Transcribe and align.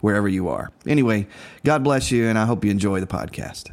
wherever 0.00 0.28
you 0.28 0.48
are. 0.48 0.70
Anyway, 0.86 1.26
God 1.64 1.84
bless 1.84 2.10
you, 2.10 2.28
and 2.28 2.38
I 2.38 2.46
hope 2.46 2.64
you 2.64 2.70
enjoy 2.70 3.00
the 3.00 3.06
podcast. 3.06 3.70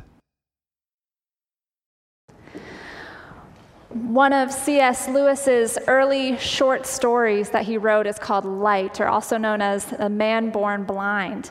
One 3.89 4.33
of 4.33 4.51
C.S. 4.51 5.07
Lewis's 5.07 5.77
early 5.87 6.37
short 6.37 6.85
stories 6.85 7.49
that 7.49 7.65
he 7.65 7.77
wrote 7.77 8.05
is 8.05 8.19
called 8.19 8.45
Light, 8.45 8.99
or 8.99 9.07
also 9.07 9.37
known 9.37 9.61
as 9.61 9.91
A 9.93 10.09
Man 10.09 10.51
Born 10.51 10.83
Blind. 10.83 11.49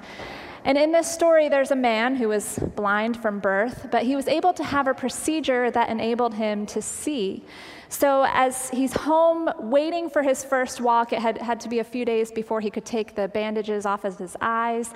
And 0.64 0.76
in 0.76 0.92
this 0.92 1.10
story, 1.10 1.48
there's 1.48 1.70
a 1.70 1.76
man 1.76 2.16
who 2.16 2.28
was 2.28 2.58
blind 2.74 3.16
from 3.16 3.38
birth, 3.38 3.88
but 3.90 4.02
he 4.02 4.16
was 4.16 4.26
able 4.26 4.52
to 4.52 4.64
have 4.64 4.88
a 4.88 4.94
procedure 4.94 5.70
that 5.70 5.88
enabled 5.88 6.34
him 6.34 6.66
to 6.66 6.82
see. 6.82 7.44
So, 7.88 8.26
as 8.28 8.68
he's 8.70 8.92
home 8.92 9.48
waiting 9.58 10.10
for 10.10 10.22
his 10.22 10.44
first 10.44 10.80
walk, 10.80 11.12
it 11.12 11.20
had, 11.20 11.38
had 11.38 11.60
to 11.60 11.68
be 11.68 11.78
a 11.78 11.84
few 11.84 12.04
days 12.04 12.32
before 12.32 12.60
he 12.60 12.70
could 12.70 12.84
take 12.84 13.14
the 13.14 13.28
bandages 13.28 13.86
off 13.86 14.04
of 14.04 14.18
his 14.18 14.36
eyes. 14.40 14.92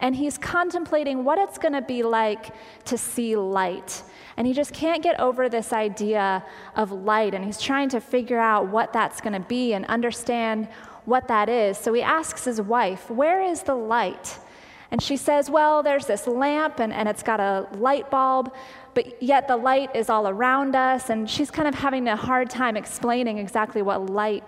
And 0.00 0.14
he's 0.14 0.36
contemplating 0.36 1.24
what 1.24 1.38
it's 1.38 1.56
going 1.56 1.72
to 1.72 1.80
be 1.80 2.02
like 2.02 2.52
to 2.84 2.98
see 2.98 3.34
light. 3.34 4.02
And 4.36 4.46
he 4.46 4.52
just 4.52 4.74
can't 4.74 5.02
get 5.02 5.18
over 5.18 5.48
this 5.48 5.72
idea 5.72 6.44
of 6.74 6.92
light. 6.92 7.32
And 7.34 7.42
he's 7.42 7.60
trying 7.60 7.88
to 7.90 8.00
figure 8.00 8.38
out 8.38 8.68
what 8.68 8.92
that's 8.92 9.22
going 9.22 9.32
to 9.32 9.48
be 9.48 9.72
and 9.72 9.86
understand 9.86 10.68
what 11.06 11.28
that 11.28 11.48
is. 11.48 11.78
So 11.78 11.94
he 11.94 12.02
asks 12.02 12.44
his 12.44 12.60
wife, 12.60 13.10
Where 13.10 13.40
is 13.42 13.62
the 13.62 13.74
light? 13.74 14.38
And 14.90 15.02
she 15.02 15.16
says, 15.16 15.50
Well, 15.50 15.82
there's 15.82 16.06
this 16.06 16.26
lamp 16.26 16.80
and, 16.80 16.92
and 16.92 17.08
it's 17.08 17.22
got 17.22 17.40
a 17.40 17.66
light 17.76 18.10
bulb, 18.10 18.52
but 18.94 19.22
yet 19.22 19.48
the 19.48 19.56
light 19.56 19.94
is 19.94 20.08
all 20.08 20.28
around 20.28 20.76
us. 20.76 21.10
And 21.10 21.28
she's 21.28 21.50
kind 21.50 21.68
of 21.68 21.74
having 21.74 22.08
a 22.08 22.16
hard 22.16 22.50
time 22.50 22.76
explaining 22.76 23.38
exactly 23.38 23.82
what 23.82 24.10
light 24.10 24.44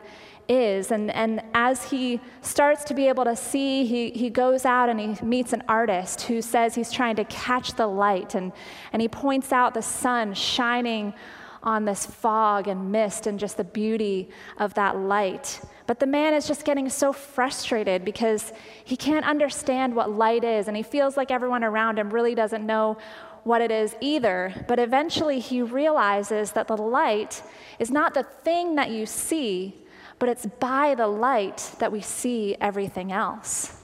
is. 0.49 0.91
And, 0.91 1.11
and 1.11 1.43
as 1.55 1.91
he 1.91 2.21
starts 2.41 2.85
to 2.85 2.95
be 2.95 3.09
able 3.09 3.25
to 3.25 3.37
see, 3.37 3.85
he, 3.85 4.11
he 4.11 4.31
goes 4.31 4.65
out 4.65 4.89
and 4.89 4.99
he 4.99 5.25
meets 5.25 5.53
an 5.53 5.63
artist 5.69 6.23
who 6.23 6.41
says 6.41 6.75
he's 6.75 6.91
trying 6.91 7.17
to 7.17 7.25
catch 7.25 7.75
the 7.75 7.87
light. 7.87 8.35
And, 8.35 8.53
and 8.93 9.03
he 9.03 9.09
points 9.09 9.53
out 9.53 9.75
the 9.75 9.83
sun 9.83 10.35
shining 10.35 11.15
on 11.63 11.85
this 11.85 12.07
fog 12.07 12.69
and 12.69 12.91
mist 12.91 13.27
and 13.27 13.39
just 13.39 13.57
the 13.57 13.65
beauty 13.65 14.31
of 14.59 14.75
that 14.75 14.97
light. 14.97 15.61
But 15.89 16.01
the 16.01 16.07
man 16.07 16.35
is 16.35 16.47
just 16.47 16.67
getting 16.67 16.91
so 16.91 17.15
frustrated 17.15 18.05
because 18.05 18.53
he 18.85 18.95
can't 18.95 19.25
understand 19.25 19.97
what 19.97 20.11
light 20.11 20.45
is, 20.45 20.69
and 20.69 20.77
he 20.77 20.83
feels 20.83 21.17
like 21.17 21.31
everyone 21.31 21.65
around 21.65 21.99
him 21.99 22.11
really 22.11 22.35
doesn't 22.35 22.67
know 22.67 22.99
what 23.45 23.63
it 23.63 23.71
is 23.71 23.97
either. 24.03 24.53
But 24.69 24.79
eventually 24.79 25.41
he 25.41 25.63
realizes 25.63 26.53
that 26.53 26.69
the 26.69 26.77
light 26.77 27.43
is 27.79 27.91
not 27.91 28.13
the 28.13 28.23
thing 28.23 28.75
that 28.75 28.91
you 28.91 29.07
see, 29.07 29.79
but 30.19 30.29
it's 30.29 30.45
by 30.45 30.95
the 30.95 31.07
light 31.07 31.73
that 31.79 31.91
we 31.91 32.03
see 32.03 32.55
everything 32.61 33.11
else. 33.11 33.83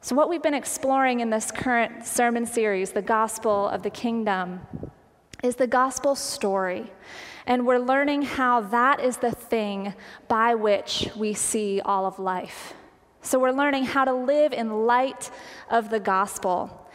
So, 0.00 0.16
what 0.16 0.30
we've 0.30 0.42
been 0.42 0.54
exploring 0.54 1.20
in 1.20 1.28
this 1.28 1.50
current 1.50 2.06
sermon 2.06 2.46
series, 2.46 2.92
The 2.92 3.02
Gospel 3.02 3.68
of 3.68 3.82
the 3.82 3.90
Kingdom, 3.90 4.60
is 5.44 5.56
the 5.56 5.66
gospel 5.66 6.14
story. 6.14 6.90
And 7.46 7.66
we're 7.66 7.78
learning 7.78 8.22
how 8.22 8.60
that 8.60 9.00
is 9.00 9.18
the 9.18 9.30
thing 9.30 9.94
by 10.28 10.54
which 10.54 11.08
we 11.16 11.34
see 11.34 11.80
all 11.80 12.06
of 12.06 12.18
life. 12.18 12.74
So 13.22 13.38
we're 13.38 13.52
learning 13.52 13.84
how 13.84 14.04
to 14.04 14.14
live 14.14 14.52
in 14.52 14.86
light 14.86 15.30
of 15.70 15.90
the 15.90 16.00
gospel. 16.00 16.88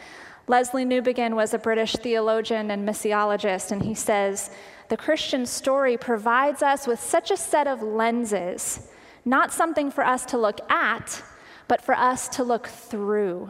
Lesslie 0.48 0.86
Newbigin 0.86 1.36
was 1.36 1.54
a 1.54 1.60
British 1.60 1.94
theologian 1.94 2.70
and 2.72 2.88
missiologist, 2.88 3.72
and 3.72 3.82
he 3.82 3.96
says 3.96 4.52
the 4.90 4.98
Christian 4.98 5.46
story 5.46 5.98
provides 5.98 6.62
us 6.62 6.86
with 6.86 7.00
such 7.00 7.32
a 7.32 7.38
set 7.38 7.68
of 7.68 7.82
lenses, 7.82 8.88
not 9.24 9.52
something 9.52 9.90
for 9.90 10.06
us 10.06 10.26
to 10.26 10.38
look 10.38 10.60
at, 10.70 11.24
but 11.68 11.82
for 11.82 11.96
us 11.96 12.28
to 12.30 12.44
look 12.44 12.68
through. 12.68 13.50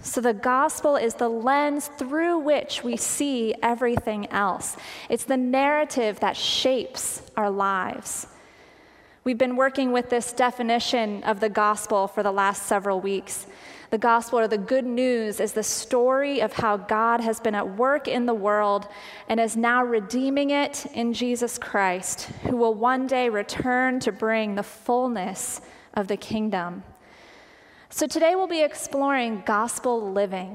So, 0.00 0.20
the 0.20 0.34
gospel 0.34 0.96
is 0.96 1.14
the 1.14 1.28
lens 1.28 1.88
through 1.98 2.38
which 2.38 2.84
we 2.84 2.96
see 2.96 3.54
everything 3.62 4.30
else. 4.30 4.76
It's 5.08 5.24
the 5.24 5.36
narrative 5.36 6.20
that 6.20 6.36
shapes 6.36 7.22
our 7.36 7.50
lives. 7.50 8.28
We've 9.24 9.36
been 9.36 9.56
working 9.56 9.92
with 9.92 10.08
this 10.08 10.32
definition 10.32 11.22
of 11.24 11.40
the 11.40 11.48
gospel 11.48 12.06
for 12.06 12.22
the 12.22 12.32
last 12.32 12.62
several 12.62 13.00
weeks. 13.00 13.46
The 13.90 13.98
gospel, 13.98 14.38
or 14.38 14.48
the 14.48 14.58
good 14.58 14.86
news, 14.86 15.40
is 15.40 15.52
the 15.52 15.62
story 15.62 16.40
of 16.40 16.52
how 16.52 16.76
God 16.76 17.20
has 17.20 17.40
been 17.40 17.54
at 17.54 17.76
work 17.76 18.06
in 18.06 18.26
the 18.26 18.34
world 18.34 18.86
and 19.28 19.40
is 19.40 19.56
now 19.56 19.82
redeeming 19.82 20.50
it 20.50 20.86
in 20.94 21.12
Jesus 21.12 21.58
Christ, 21.58 22.22
who 22.44 22.56
will 22.56 22.74
one 22.74 23.06
day 23.06 23.28
return 23.30 23.98
to 24.00 24.12
bring 24.12 24.54
the 24.54 24.62
fullness 24.62 25.60
of 25.94 26.06
the 26.06 26.16
kingdom. 26.16 26.84
So 27.90 28.06
today 28.06 28.34
we'll 28.34 28.46
be 28.46 28.62
exploring 28.62 29.42
gospel 29.46 30.12
living, 30.12 30.50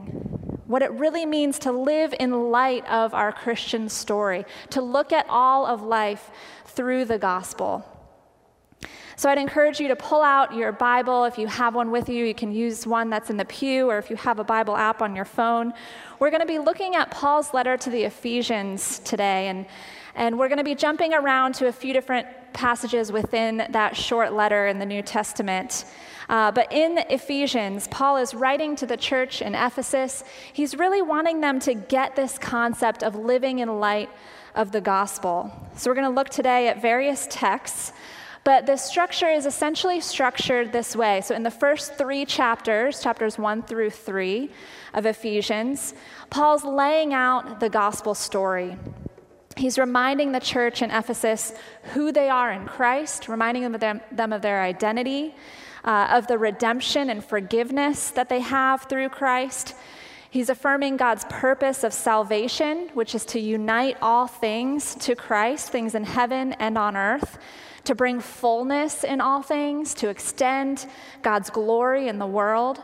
what 0.68 0.84
it 0.84 0.92
really 0.92 1.26
means 1.26 1.58
to 1.60 1.72
live 1.72 2.14
in 2.20 2.52
light 2.52 2.88
of 2.88 3.16
our 3.16 3.32
Christian 3.32 3.90
story, 3.90 4.46
to 4.70 4.84
look 4.84 5.12
at 5.12 5.26
all 5.30 5.66
of 5.66 5.82
life 5.82 6.30
through 6.68 7.06
the 7.06 7.18
gospel. 7.18 7.84
So 9.16 9.30
I'd 9.30 9.40
encourage 9.40 9.80
you 9.80 9.88
to 9.88 9.96
pull 9.96 10.22
out 10.22 10.54
your 10.54 10.72
Bible. 10.72 11.24
If 11.26 11.40
you 11.40 11.48
have 11.48 11.74
one 11.74 11.90
with 11.90 12.08
you, 12.08 12.24
you 12.24 12.36
can 12.36 12.52
use 12.52 12.86
one 12.86 13.10
that's 13.10 13.32
in 13.32 13.38
the 13.38 13.46
pew, 13.46 13.90
or 13.90 13.98
if 13.98 14.12
you 14.12 14.16
have 14.16 14.38
a 14.38 14.44
Bible 14.44 14.78
app 14.78 15.02
on 15.02 15.16
your 15.16 15.26
phone. 15.26 15.74
We're 16.20 16.30
going 16.30 16.42
to 16.42 16.48
be 16.48 16.60
looking 16.60 16.96
at 16.96 17.10
Paul's 17.10 17.52
letter 17.52 17.78
to 17.78 17.90
the 17.90 18.04
Ephesians 18.04 19.00
today, 19.00 19.48
and, 19.48 19.66
and 20.14 20.38
we're 20.38 20.50
going 20.50 20.60
to 20.60 20.64
be 20.64 20.76
jumping 20.76 21.16
around 21.16 21.56
to 21.56 21.68
a 21.68 21.72
few 21.72 21.94
different 21.94 22.28
passages 22.54 23.12
within 23.12 23.66
that 23.72 23.98
short 23.98 24.34
letter 24.34 24.68
in 24.68 24.78
the 24.78 24.86
New 24.86 25.02
Testament. 25.02 25.86
Uh, 26.34 26.52
but 26.52 26.74
in 26.74 26.98
Ephesians, 27.12 27.88
Paul 27.90 28.18
is 28.18 28.34
writing 28.34 28.76
to 28.78 28.88
the 28.88 28.98
church 28.98 29.40
in 29.40 29.54
Ephesus. 29.54 30.24
He's 30.52 30.76
really 30.76 31.00
wanting 31.00 31.42
them 31.42 31.60
to 31.60 31.76
get 31.76 32.16
this 32.16 32.40
concept 32.40 33.04
of 33.04 33.14
living 33.14 33.60
in 33.60 33.80
light 33.80 34.10
of 34.56 34.72
the 34.72 34.82
gospel. 34.82 35.54
So 35.78 35.92
we're 35.92 35.96
going 35.96 36.10
to 36.10 36.16
look 36.16 36.30
today 36.30 36.70
at 36.70 36.82
various 36.82 37.28
texts. 37.30 37.94
But 38.44 38.66
the 38.66 38.78
structure 38.78 39.30
is 39.30 39.46
essentially 39.46 40.02
structured 40.02 40.74
this 40.74 40.96
way. 40.96 41.22
So, 41.22 41.36
in 41.36 41.44
the 41.44 41.52
first 41.52 42.00
three 42.00 42.26
chapters, 42.26 43.00
chapters 43.00 43.38
one 43.38 43.62
through 43.62 43.92
three 43.92 44.50
of 44.96 45.06
Ephesians, 45.06 45.94
Paul's 46.32 46.66
laying 46.66 47.14
out 47.14 47.60
the 47.60 47.70
gospel 47.70 48.16
story. 48.16 48.76
He's 49.56 49.78
reminding 49.78 50.32
the 50.32 50.40
church 50.40 50.82
in 50.82 50.90
Ephesus 50.90 51.54
who 51.94 52.12
they 52.12 52.28
are 52.28 52.52
in 52.52 52.66
Christ, 52.66 53.30
reminding 53.30 53.64
them 53.64 53.76
of, 53.76 53.82
them, 53.82 54.02
them 54.12 54.34
of 54.34 54.42
their 54.42 54.64
identity 54.64 55.36
uh, 55.84 56.08
of 56.12 56.28
the 56.28 56.38
redemption 56.38 57.10
and 57.10 57.24
forgiveness 57.24 58.10
that 58.12 58.30
they 58.30 58.40
have 58.40 58.84
through 58.84 59.10
Christ. 59.10 59.76
He's 60.30 60.50
affirming 60.50 60.98
God's 60.98 61.26
purpose 61.30 61.84
of 61.84 61.94
salvation, 61.94 62.90
which 62.94 63.14
is 63.14 63.26
to 63.28 63.40
unite 63.40 63.98
all 64.02 64.26
things 64.28 64.96
to 64.96 65.16
Christ, 65.16 65.70
things 65.70 65.94
in 65.94 66.04
heaven 66.04 66.54
and 66.54 66.78
on 66.78 66.98
earth, 66.98 67.38
to 67.84 67.94
bring 67.94 68.20
fullness 68.20 69.04
in 69.04 69.22
all 69.22 69.42
things, 69.42 69.94
to 69.96 70.10
extend 70.10 70.88
God's 71.22 71.50
glory 71.50 72.08
in 72.08 72.18
the 72.18 72.26
world. 72.26 72.82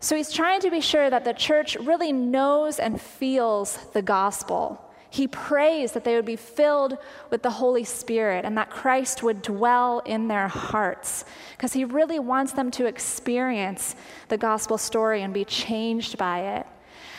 So 0.00 0.16
he's 0.16 0.32
trying 0.32 0.60
to 0.62 0.70
be 0.70 0.80
sure 0.80 1.08
that 1.08 1.24
the 1.24 1.34
church 1.34 1.76
really 1.76 2.12
knows 2.12 2.80
and 2.80 3.00
feels 3.00 3.76
the 3.92 4.02
gospel 4.02 4.91
he 5.12 5.28
prays 5.28 5.92
that 5.92 6.04
they 6.04 6.16
would 6.16 6.24
be 6.24 6.36
filled 6.36 6.96
with 7.28 7.42
the 7.42 7.50
Holy 7.50 7.84
Spirit 7.84 8.46
and 8.46 8.56
that 8.56 8.70
Christ 8.70 9.22
would 9.22 9.42
dwell 9.42 9.98
in 10.06 10.26
their 10.26 10.48
hearts 10.48 11.26
because 11.54 11.74
he 11.74 11.84
really 11.84 12.18
wants 12.18 12.52
them 12.52 12.70
to 12.70 12.86
experience 12.86 13.94
the 14.28 14.38
gospel 14.38 14.78
story 14.78 15.20
and 15.20 15.34
be 15.34 15.44
changed 15.44 16.16
by 16.16 16.56
it. 16.56 16.66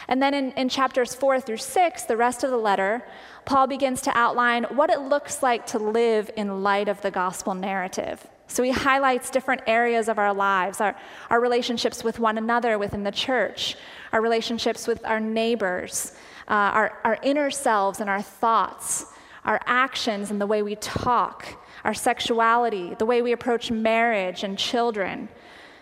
And 0.08 0.20
then 0.20 0.34
in, 0.34 0.52
in 0.54 0.70
chapters 0.70 1.14
four 1.14 1.40
through 1.40 1.58
six, 1.58 2.02
the 2.02 2.18
rest 2.18 2.44
of 2.44 2.50
the 2.50 2.58
letter, 2.58 3.06
Paul 3.46 3.68
begins 3.68 4.02
to 4.02 4.18
outline 4.18 4.64
what 4.64 4.90
it 4.90 5.02
looks 5.02 5.44
like 5.44 5.68
to 5.68 5.78
live 5.78 6.32
in 6.36 6.64
light 6.64 6.88
of 6.88 7.00
the 7.02 7.12
gospel 7.12 7.54
narrative. 7.54 8.28
So 8.48 8.64
he 8.64 8.72
highlights 8.72 9.30
different 9.30 9.62
areas 9.68 10.10
of 10.10 10.18
our 10.18 10.34
lives 10.34 10.82
our, 10.82 10.96
our 11.30 11.40
relationships 11.40 12.04
with 12.04 12.18
one 12.18 12.40
another 12.40 12.80
within 12.80 13.04
the 13.04 13.12
church, 13.12 13.76
our 14.12 14.22
relationships 14.22 14.88
with 14.88 15.06
our 15.06 15.20
neighbors, 15.20 16.14
uh, 16.48 16.52
our, 16.52 17.00
our 17.04 17.18
inner 17.24 17.50
selves 17.52 18.00
and 18.00 18.10
our 18.10 18.22
thoughts, 18.22 19.06
our 19.46 19.60
actions 19.66 20.32
and 20.32 20.40
the 20.40 20.48
way 20.48 20.62
we 20.62 20.76
talk, 20.76 21.46
our 21.84 21.94
sexuality, 21.94 22.96
the 22.96 23.06
way 23.06 23.22
we 23.22 23.32
approach 23.32 23.72
marriage 23.72 24.44
and 24.44 24.58
children. 24.58 25.30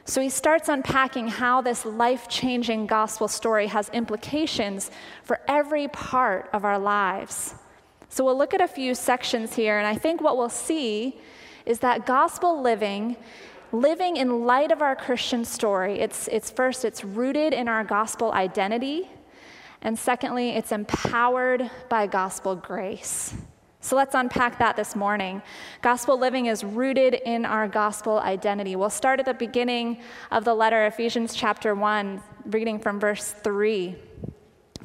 So 0.06 0.20
he 0.20 0.30
starts 0.30 0.68
unpacking 0.68 1.28
how 1.28 1.62
this 1.62 1.86
life 1.86 2.28
changing 2.28 2.88
gospel 2.88 3.28
story 3.28 3.68
has 3.68 3.90
implications 3.90 4.90
for 5.24 5.40
every 5.48 5.88
part 5.90 6.50
of 6.54 6.66
our 6.66 6.80
lives. 6.80 7.56
So 8.10 8.26
we'll 8.26 8.38
look 8.38 8.54
at 8.54 8.62
a 8.62 8.68
few 8.68 8.96
sections 8.96 9.54
here, 9.56 9.78
and 9.78 9.88
I 9.88 9.96
think 9.96 10.22
what 10.22 10.38
we'll 10.38 10.50
see 10.50 11.20
is 11.66 11.80
that 11.80 12.06
gospel 12.06 12.62
living 12.62 13.16
living 13.72 14.18
in 14.18 14.46
light 14.46 14.72
of 14.72 14.82
our 14.82 14.96
Christian 14.96 15.46
story. 15.46 16.00
It's, 16.00 16.28
it's 16.28 16.52
first, 16.52 16.84
it's 16.84 17.04
rooted 17.04 17.54
in 17.54 17.68
our 17.68 17.84
gospel 17.84 18.32
identity. 18.34 19.10
And 19.82 19.98
secondly, 19.98 20.50
it's 20.52 20.72
empowered 20.72 21.70
by 21.90 22.08
gospel 22.08 22.56
grace. 22.56 23.34
So 23.84 23.96
let's 23.96 24.14
unpack 24.14 24.60
that 24.60 24.76
this 24.76 24.96
morning. 24.96 25.42
Gospel 25.82 26.20
living 26.20 26.46
is 26.46 26.64
rooted 26.64 27.16
in 27.16 27.46
our 27.46 27.68
gospel 27.68 28.20
identity. 28.20 28.76
We'll 28.76 28.92
start 28.92 29.20
at 29.20 29.26
the 29.26 29.34
beginning 29.34 30.02
of 30.30 30.46
the 30.46 30.54
letter, 30.54 30.86
Ephesians 30.86 31.34
chapter 31.34 31.74
1, 31.74 32.22
reading 32.46 32.78
from 32.78 33.00
verse 33.00 33.32
3. 33.32 33.96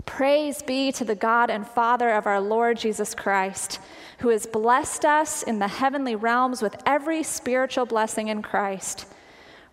Praise 0.07 0.63
be 0.63 0.93
to 0.93 1.05
the 1.05 1.15
God 1.15 1.51
and 1.51 1.67
Father 1.67 2.11
of 2.11 2.27
our 2.27 2.41
Lord 2.41 2.79
Jesus 2.79 3.15
Christ, 3.15 3.81
who 4.21 4.29
has 4.31 4.47
blessed 4.47 5.05
us 5.05 5.43
in 5.43 5.59
the 5.59 5.69
heavenly 5.69 6.15
realms 6.15 6.63
with 6.63 6.77
every 6.87 7.23
spiritual 7.23 7.85
blessing 7.85 8.29
in 8.29 8.41
Christ. 8.41 9.07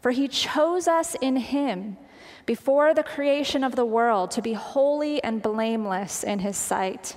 For 0.01 0.11
he 0.11 0.27
chose 0.27 0.85
us 0.85 1.15
in 1.21 1.37
him 1.37 1.95
before 2.45 2.93
the 2.93 3.03
creation 3.03 3.63
of 3.63 3.75
the 3.75 3.85
world 3.85 4.31
to 4.31 4.41
be 4.41 4.53
holy 4.53 5.23
and 5.23 5.41
blameless 5.41 6.23
in 6.23 6.39
his 6.39 6.57
sight. 6.57 7.15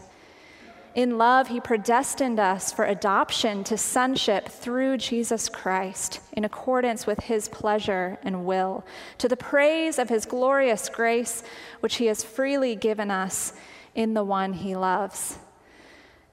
In 0.95 1.19
love, 1.19 1.49
he 1.49 1.61
predestined 1.61 2.41
us 2.41 2.73
for 2.73 2.87
adoption 2.87 3.65
to 3.65 3.77
sonship 3.77 4.49
through 4.49 4.97
Jesus 4.97 5.51
Christ, 5.51 6.21
in 6.33 6.43
accordance 6.43 7.07
with 7.07 7.21
his 7.25 7.49
pleasure 7.49 8.19
and 8.23 8.47
will, 8.47 8.83
to 9.19 9.29
the 9.29 9.37
praise 9.37 9.99
of 9.99 10.09
his 10.09 10.25
glorious 10.25 10.89
grace, 10.89 11.43
which 11.81 11.97
he 11.97 12.07
has 12.07 12.25
freely 12.25 12.75
given 12.77 13.11
us 13.11 13.53
in 13.95 14.15
the 14.15 14.25
one 14.25 14.55
he 14.55 14.75
loves. 14.75 15.39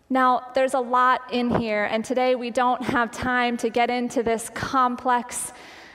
Now, 0.09 0.51
there's 0.53 0.75
a 0.75 0.79
lot 0.79 1.21
in 1.33 1.59
here, 1.59 1.83
and 1.83 2.05
today 2.05 2.35
we 2.35 2.49
don't 2.49 2.83
have 2.83 3.11
time 3.11 3.57
to 3.57 3.69
get 3.69 3.89
into 3.89 4.23
this 4.23 4.49
complex 4.49 5.51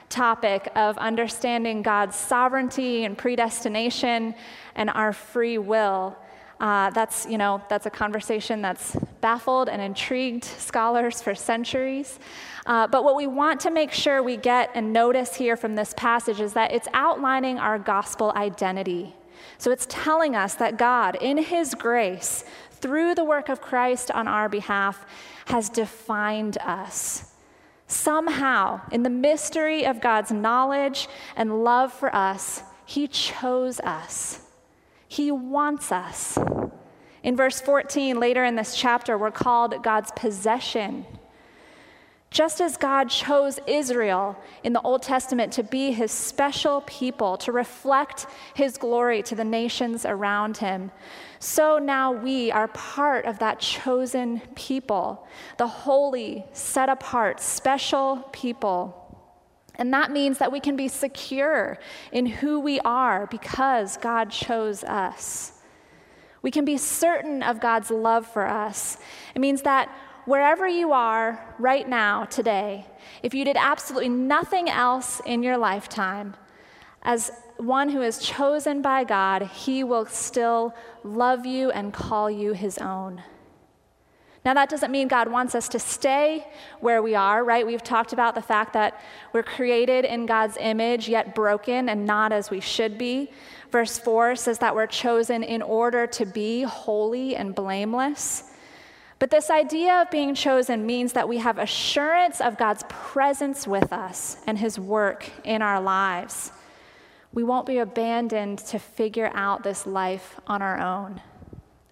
topic 0.09 0.71
of 0.75 0.97
understanding 0.99 1.83
God's 1.83 2.17
sovereignty 2.17 3.05
and 3.05 3.17
predestination 3.17 4.35
and 4.75 4.91
our 4.91 5.13
free 5.13 5.59
will. 5.59 6.17
Uh, 6.61 6.91
that's, 6.91 7.25
you 7.27 7.39
know, 7.39 7.63
that's 7.69 7.87
a 7.87 7.91
conversation 7.91 8.63
that's 8.63 8.97
baffled 9.21 9.69
and 9.69 9.81
intrigued 9.81 10.45
scholars 10.45 11.23
for 11.23 11.35
centuries. 11.35 12.19
Uh, 12.67 12.87
but 12.87 13.05
what 13.05 13.15
we 13.15 13.27
want 13.27 13.61
to 13.61 13.71
make 13.71 13.93
sure 13.93 14.23
we 14.23 14.37
get 14.37 14.71
and 14.75 14.93
notice 14.93 15.37
here 15.37 15.57
from 15.57 15.77
this 15.77 15.95
passage 15.97 16.41
is 16.41 16.55
that 16.55 16.73
it's 16.73 16.89
outlining 16.93 17.59
our 17.59 17.79
gospel 17.79 18.33
identity. 18.35 19.15
So 19.59 19.71
it's 19.71 19.87
telling 19.89 20.35
us 20.35 20.55
that 20.57 20.79
God, 20.79 21.17
in 21.21 21.39
His 21.39 21.75
grace, 21.75 22.45
through 22.73 23.15
the 23.15 23.25
work 23.25 23.49
of 23.49 23.61
Christ 23.61 24.11
on 24.11 24.27
our 24.27 24.49
behalf, 24.49 25.07
has 25.47 25.69
defined 25.69 26.59
us. 26.59 27.28
Somehow, 27.89 28.83
in 28.93 29.03
the 29.03 29.11
mystery 29.11 29.85
of 29.85 30.01
God's 30.01 30.31
knowledge 30.31 31.09
and 31.35 31.65
love 31.65 31.93
for 31.93 32.15
us, 32.15 32.63
He 32.85 33.09
chose 33.09 33.81
us. 33.81 34.43
He 35.09 35.33
wants 35.33 35.91
us. 35.91 36.39
In 37.23 37.35
verse 37.35 37.61
14, 37.63 38.21
later 38.21 38.45
in 38.45 38.57
this 38.57 38.77
chapter, 38.77 39.17
we're 39.17 39.31
called 39.31 39.83
God's 39.83 40.13
possession. 40.13 41.07
Just 42.31 42.61
as 42.61 42.77
God 42.77 43.09
chose 43.09 43.59
Israel 43.67 44.37
in 44.63 44.75
the 44.75 44.83
Old 44.83 45.03
Testament 45.03 45.51
to 45.55 45.63
be 45.63 45.93
his 45.93 46.13
special 46.13 46.83
people, 46.83 47.39
to 47.39 47.53
reflect 47.53 48.27
his 48.55 48.77
glory 48.77 49.23
to 49.23 49.35
the 49.35 49.45
nations 49.45 50.05
around 50.05 50.59
him, 50.59 50.91
so 51.41 51.79
now 51.79 52.13
we 52.13 52.51
are 52.51 52.69
part 52.69 53.25
of 53.25 53.39
that 53.39 53.61
chosen 53.61 54.41
people, 54.55 55.27
the 55.57 55.69
holy, 55.69 56.45
set 56.53 56.89
apart, 56.89 57.41
special 57.41 58.29
people. 58.33 59.05
And 59.77 59.93
that 59.93 60.11
means 60.11 60.39
that 60.39 60.51
we 60.51 60.59
can 60.59 60.75
be 60.75 60.89
secure 60.89 61.79
in 62.11 62.27
who 62.27 62.59
we 62.59 62.81
are 62.81 63.27
because 63.29 63.97
God 63.99 64.31
chose 64.31 64.83
us. 64.83 65.53
We 66.43 66.51
can 66.51 66.65
be 66.65 66.77
certain 66.77 67.43
of 67.43 67.61
God's 67.61 67.91
love 67.91 68.27
for 68.27 68.47
us. 68.47 68.99
It 69.35 69.41
means 69.41 69.63
that 69.63 69.89
wherever 70.25 70.67
you 70.67 70.93
are 70.93 71.55
right 71.59 71.89
now, 71.89 72.25
today, 72.25 72.87
if 73.23 73.35
you 73.35 73.45
did 73.45 73.57
absolutely 73.57 74.09
nothing 74.09 74.69
else 74.69 75.21
in 75.25 75.43
your 75.45 75.57
lifetime, 75.57 76.35
as 77.09 77.33
one 77.57 77.89
who 77.89 78.03
is 78.03 78.19
chosen 78.19 78.83
by 78.83 79.03
God, 79.03 79.43
He 79.43 79.83
will 79.83 80.05
still 80.05 80.75
love 81.03 81.47
you 81.47 81.71
and 81.71 81.91
call 81.91 82.31
you 82.31 82.53
His 82.53 82.77
own. 82.77 83.23
Now, 84.45 84.53
that 84.53 84.69
doesn't 84.69 84.93
mean 84.93 85.09
God 85.09 85.29
wants 85.29 85.55
us 85.55 85.71
to 85.71 85.79
stay 85.79 86.47
where 86.81 87.03
we 87.03 87.15
are, 87.15 87.43
right? 87.43 87.67
We've 87.67 87.83
talked 87.83 88.13
about 88.13 88.35
the 88.35 88.43
fact 88.43 88.75
that 88.75 89.01
we're 89.33 89.43
created 89.43 90.05
in 90.05 90.27
God's 90.27 90.59
image, 90.61 91.09
yet 91.09 91.35
broken 91.35 91.89
and 91.89 92.05
not 92.05 92.31
as 92.31 92.51
we 92.51 92.61
should 92.61 92.99
be. 92.99 93.31
Verse 93.73 93.99
4 93.99 94.37
says 94.37 94.59
that 94.59 94.75
we're 94.75 94.87
chosen 94.87 95.43
in 95.43 95.63
order 95.63 96.07
to 96.09 96.27
be 96.27 96.63
holy 96.63 97.35
and 97.35 97.55
blameless. 97.55 98.45
But 99.19 99.31
this 99.31 99.49
idea 99.49 100.03
of 100.03 100.11
being 100.11 100.35
chosen 100.35 100.85
means 100.85 101.15
that 101.15 101.27
we 101.27 101.39
have 101.39 101.57
assurance 101.57 102.43
of 102.43 102.59
God's 102.59 102.85
presence 102.91 103.67
with 103.67 103.95
us 103.95 104.37
and 104.47 104.59
his 104.59 104.79
work 104.79 105.31
in 105.43 105.63
our 105.63 105.81
lives. 105.81 106.53
We 107.33 107.43
won't 107.43 107.67
be 107.67 107.79
abandoned 107.79 108.59
to 108.59 108.79
figure 108.79 109.31
out 109.35 109.63
this 109.63 109.87
life 109.87 110.41
on 110.47 110.63
our 110.63 110.81
own. 110.81 111.21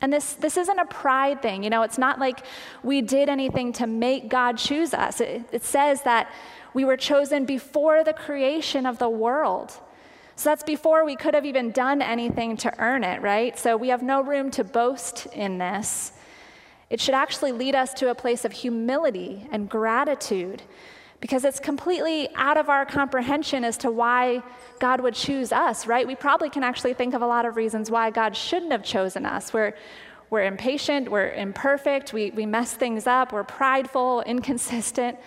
And 0.01 0.13
this, 0.13 0.35
this 0.35 0.57
isn't 0.57 0.79
a 0.79 0.87
pride 0.87 1.43
thing. 1.43 1.63
You 1.63 1.71
know, 1.71 1.83
it's 1.83 1.99
not 1.99 2.19
like 2.19 2.41
we 2.83 3.01
did 3.01 3.29
anything 3.29 3.73
to 3.75 3.87
make 3.87 4.29
God 4.29 4.59
choose 4.59 4.93
us. 4.95 5.21
It, 5.21 5.43
it 5.53 5.65
says 5.65 6.03
that 6.03 6.31
we 6.75 6.85
were 6.85 6.97
chosen 6.97 7.45
before 7.45 8.05
the 8.05 8.13
creation 8.13 8.87
of 8.87 8.99
the 8.99 9.09
world. 9.09 9.73
So 10.37 10.51
that's 10.51 10.63
before 10.63 11.07
we 11.07 11.17
could 11.17 11.33
have 11.33 11.47
even 11.47 11.71
done 11.71 12.03
anything 12.03 12.59
to 12.59 12.79
earn 12.79 13.05
it, 13.05 13.23
right? 13.23 13.59
So 13.59 13.77
we 13.77 13.89
have 13.89 14.03
no 14.03 14.21
room 14.21 14.51
to 14.53 14.65
boast 14.65 15.27
in 15.33 15.57
this. 15.57 16.13
It 16.91 17.01
should 17.01 17.15
actually 17.15 17.53
lead 17.53 17.75
us 17.75 17.95
to 17.95 18.11
a 18.11 18.15
place 18.15 18.45
of 18.45 18.53
humility 18.53 19.49
and 19.51 19.69
gratitude 19.69 20.63
because 21.21 21.45
it's 21.45 21.61
completely 21.61 22.29
out 22.35 22.57
of 22.57 22.69
our 22.69 22.85
comprehension 22.85 23.65
as 23.65 23.77
to 23.79 23.91
why 23.91 24.43
God 24.79 25.01
would 25.01 25.15
choose 25.15 25.53
us, 25.53 25.87
right? 25.87 26.07
We 26.07 26.15
probably 26.15 26.51
can 26.51 26.63
actually 26.63 26.95
think 26.95 27.15
of 27.15 27.23
a 27.23 27.27
lot 27.27 27.47
of 27.47 27.57
reasons 27.57 27.91
why 27.91 28.11
God 28.11 28.37
shouldn't 28.37 28.73
have 28.73 28.83
chosen 28.83 29.25
us. 29.25 29.53
We're, 29.53 29.75
we're 30.29 30.45
impatient, 30.45 31.11
we're 31.11 31.33
imperfect, 31.33 32.13
we, 32.13 32.31
we 32.31 32.47
mess 32.47 32.75
things 32.75 33.07
up, 33.07 33.33
we're 33.33 33.45
prideful, 33.45 34.23
inconsistent. 34.27 35.19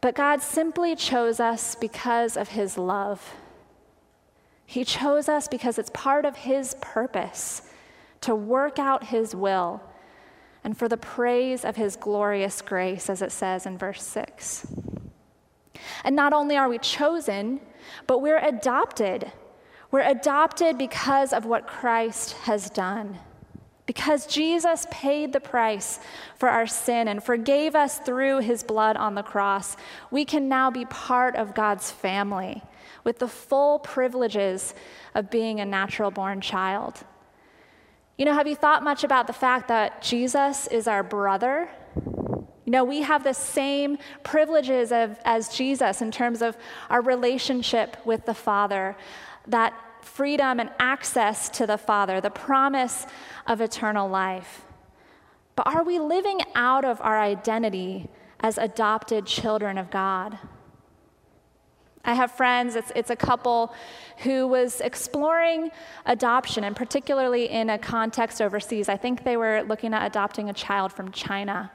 But 0.00 0.14
God 0.14 0.42
simply 0.42 0.96
chose 0.96 1.40
us 1.40 1.74
because 1.74 2.36
of 2.36 2.48
His 2.48 2.78
love. 2.78 3.34
He 4.66 4.84
chose 4.84 5.28
us 5.28 5.48
because 5.48 5.78
it's 5.78 5.90
part 5.92 6.24
of 6.24 6.36
His 6.36 6.74
purpose 6.80 7.62
to 8.22 8.34
work 8.34 8.78
out 8.78 9.04
His 9.04 9.34
will 9.34 9.82
and 10.62 10.76
for 10.76 10.88
the 10.88 10.96
praise 10.96 11.64
of 11.64 11.76
His 11.76 11.96
glorious 11.96 12.62
grace, 12.62 13.10
as 13.10 13.20
it 13.20 13.32
says 13.32 13.66
in 13.66 13.76
verse 13.76 14.02
6. 14.02 14.66
And 16.04 16.14
not 16.16 16.32
only 16.32 16.56
are 16.56 16.68
we 16.68 16.78
chosen, 16.78 17.60
but 18.06 18.20
we're 18.20 18.38
adopted. 18.38 19.30
We're 19.90 20.08
adopted 20.08 20.78
because 20.78 21.32
of 21.32 21.46
what 21.46 21.66
Christ 21.66 22.32
has 22.44 22.70
done. 22.70 23.18
Because 23.86 24.26
Jesus 24.26 24.86
paid 24.90 25.32
the 25.32 25.40
price 25.40 26.00
for 26.36 26.48
our 26.48 26.66
sin 26.66 27.06
and 27.06 27.22
forgave 27.22 27.74
us 27.74 27.98
through 27.98 28.40
his 28.40 28.62
blood 28.62 28.96
on 28.96 29.14
the 29.14 29.22
cross, 29.22 29.76
we 30.10 30.24
can 30.24 30.48
now 30.48 30.70
be 30.70 30.86
part 30.86 31.36
of 31.36 31.54
God's 31.54 31.90
family 31.90 32.62
with 33.04 33.18
the 33.18 33.28
full 33.28 33.78
privileges 33.78 34.74
of 35.14 35.30
being 35.30 35.60
a 35.60 35.66
natural 35.66 36.10
born 36.10 36.40
child. 36.40 37.04
You 38.16 38.24
know, 38.24 38.32
have 38.32 38.46
you 38.46 38.56
thought 38.56 38.82
much 38.82 39.04
about 39.04 39.26
the 39.26 39.32
fact 39.32 39.68
that 39.68 40.00
Jesus 40.00 40.66
is 40.68 40.88
our 40.88 41.02
brother 41.02 41.68
you 42.64 42.70
know, 42.70 42.84
we 42.84 43.02
have 43.02 43.24
the 43.24 43.34
same 43.34 43.98
privileges 44.22 44.90
of, 44.90 45.18
as 45.24 45.48
Jesus 45.50 46.00
in 46.00 46.10
terms 46.10 46.40
of 46.40 46.56
our 46.88 47.02
relationship 47.02 47.96
with 48.06 48.24
the 48.24 48.34
Father, 48.34 48.96
that 49.46 49.74
freedom 50.02 50.60
and 50.60 50.70
access 50.78 51.48
to 51.50 51.66
the 51.66 51.76
Father, 51.76 52.20
the 52.20 52.30
promise 52.30 53.06
of 53.46 53.60
eternal 53.60 54.08
life. 54.08 54.64
But 55.56 55.66
are 55.66 55.84
we 55.84 55.98
living 55.98 56.40
out 56.54 56.84
of 56.84 57.00
our 57.00 57.20
identity 57.20 58.08
as 58.40 58.58
adopted 58.58 59.26
children 59.26 59.78
of 59.78 59.90
God? 59.90 60.38
I 62.06 62.14
have 62.14 62.32
friends, 62.32 62.76
it's, 62.76 62.92
it's 62.94 63.10
a 63.10 63.16
couple 63.16 63.74
who 64.18 64.46
was 64.46 64.82
exploring 64.82 65.70
adoption, 66.04 66.64
and 66.64 66.76
particularly 66.76 67.48
in 67.50 67.70
a 67.70 67.78
context 67.78 68.42
overseas. 68.42 68.90
I 68.90 68.96
think 68.96 69.24
they 69.24 69.38
were 69.38 69.62
looking 69.62 69.94
at 69.94 70.04
adopting 70.04 70.50
a 70.50 70.52
child 70.52 70.92
from 70.92 71.12
China. 71.12 71.72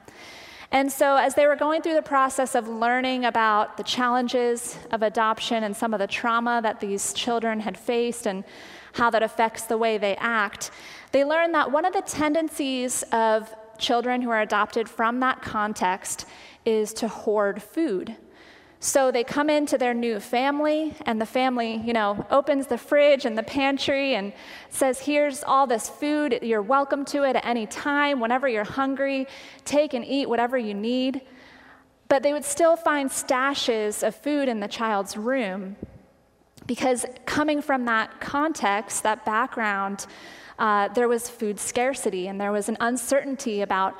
And 0.72 0.90
so, 0.92 1.16
as 1.16 1.34
they 1.34 1.46
were 1.46 1.56
going 1.56 1.82
through 1.82 1.94
the 1.94 2.02
process 2.02 2.54
of 2.54 2.68
learning 2.68 3.24
about 3.24 3.76
the 3.76 3.82
challenges 3.82 4.78
of 4.92 5.02
adoption 5.02 5.64
and 5.64 5.76
some 5.76 5.92
of 5.92 5.98
the 5.98 6.06
trauma 6.06 6.60
that 6.62 6.78
these 6.78 7.12
children 7.12 7.60
had 7.60 7.76
faced 7.76 8.26
and 8.26 8.44
how 8.92 9.10
that 9.10 9.22
affects 9.22 9.64
the 9.64 9.76
way 9.76 9.98
they 9.98 10.14
act, 10.16 10.70
they 11.10 11.24
learned 11.24 11.54
that 11.54 11.72
one 11.72 11.84
of 11.84 11.92
the 11.92 12.02
tendencies 12.02 13.02
of 13.10 13.52
children 13.78 14.22
who 14.22 14.30
are 14.30 14.42
adopted 14.42 14.88
from 14.88 15.18
that 15.20 15.42
context 15.42 16.26
is 16.64 16.92
to 16.94 17.08
hoard 17.08 17.60
food. 17.60 18.16
So 18.82 19.10
they 19.10 19.24
come 19.24 19.50
into 19.50 19.76
their 19.76 19.92
new 19.92 20.18
family, 20.20 20.94
and 21.04 21.20
the 21.20 21.26
family, 21.26 21.82
you 21.84 21.92
know, 21.92 22.26
opens 22.30 22.66
the 22.66 22.78
fridge 22.78 23.26
and 23.26 23.36
the 23.36 23.42
pantry 23.42 24.14
and 24.14 24.32
says, 24.70 25.00
Here's 25.00 25.44
all 25.44 25.66
this 25.66 25.90
food. 25.90 26.38
You're 26.40 26.62
welcome 26.62 27.04
to 27.06 27.24
it 27.24 27.36
at 27.36 27.44
any 27.44 27.66
time. 27.66 28.20
Whenever 28.20 28.48
you're 28.48 28.64
hungry, 28.64 29.28
take 29.66 29.92
and 29.92 30.02
eat 30.02 30.30
whatever 30.30 30.56
you 30.56 30.72
need. 30.72 31.20
But 32.08 32.22
they 32.22 32.32
would 32.32 32.44
still 32.44 32.74
find 32.74 33.10
stashes 33.10 34.02
of 34.02 34.14
food 34.14 34.48
in 34.48 34.60
the 34.60 34.68
child's 34.68 35.14
room 35.14 35.76
because 36.66 37.04
coming 37.26 37.60
from 37.60 37.84
that 37.84 38.18
context, 38.18 39.02
that 39.02 39.26
background, 39.26 40.06
uh, 40.58 40.88
there 40.88 41.06
was 41.06 41.28
food 41.28 41.60
scarcity 41.60 42.28
and 42.28 42.40
there 42.40 42.50
was 42.50 42.70
an 42.70 42.78
uncertainty 42.80 43.60
about 43.60 43.94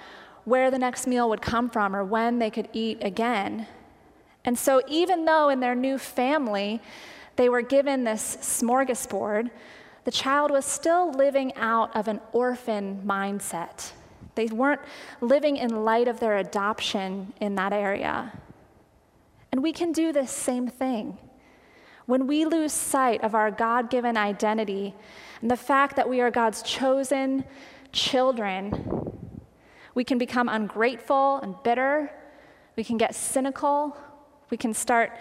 where 0.44 0.70
the 0.70 0.78
next 0.78 1.06
meal 1.06 1.28
would 1.28 1.42
come 1.42 1.68
from 1.68 1.94
or 1.94 2.02
when 2.02 2.38
they 2.38 2.48
could 2.48 2.68
eat 2.72 2.96
again. 3.02 3.66
And 4.44 4.58
so, 4.58 4.82
even 4.88 5.24
though 5.24 5.48
in 5.48 5.60
their 5.60 5.74
new 5.74 5.98
family 5.98 6.80
they 7.36 7.48
were 7.48 7.62
given 7.62 8.04
this 8.04 8.36
smorgasbord, 8.40 9.50
the 10.04 10.10
child 10.10 10.50
was 10.50 10.64
still 10.64 11.12
living 11.12 11.54
out 11.54 11.94
of 11.94 12.08
an 12.08 12.20
orphan 12.32 13.02
mindset. 13.06 13.92
They 14.34 14.46
weren't 14.46 14.80
living 15.20 15.56
in 15.56 15.84
light 15.84 16.08
of 16.08 16.20
their 16.20 16.38
adoption 16.38 17.32
in 17.40 17.54
that 17.56 17.72
area. 17.72 18.32
And 19.52 19.62
we 19.62 19.72
can 19.72 19.92
do 19.92 20.12
this 20.12 20.30
same 20.30 20.68
thing. 20.68 21.18
When 22.06 22.26
we 22.26 22.44
lose 22.44 22.72
sight 22.72 23.22
of 23.22 23.34
our 23.34 23.50
God 23.50 23.90
given 23.90 24.16
identity 24.16 24.94
and 25.40 25.50
the 25.50 25.56
fact 25.56 25.96
that 25.96 26.08
we 26.08 26.20
are 26.20 26.30
God's 26.30 26.62
chosen 26.62 27.44
children, 27.92 29.12
we 29.94 30.04
can 30.04 30.18
become 30.18 30.48
ungrateful 30.48 31.36
and 31.36 31.54
bitter. 31.62 32.10
We 32.76 32.84
can 32.84 32.96
get 32.96 33.14
cynical. 33.14 33.96
We 34.50 34.56
can 34.56 34.74
start 34.74 35.12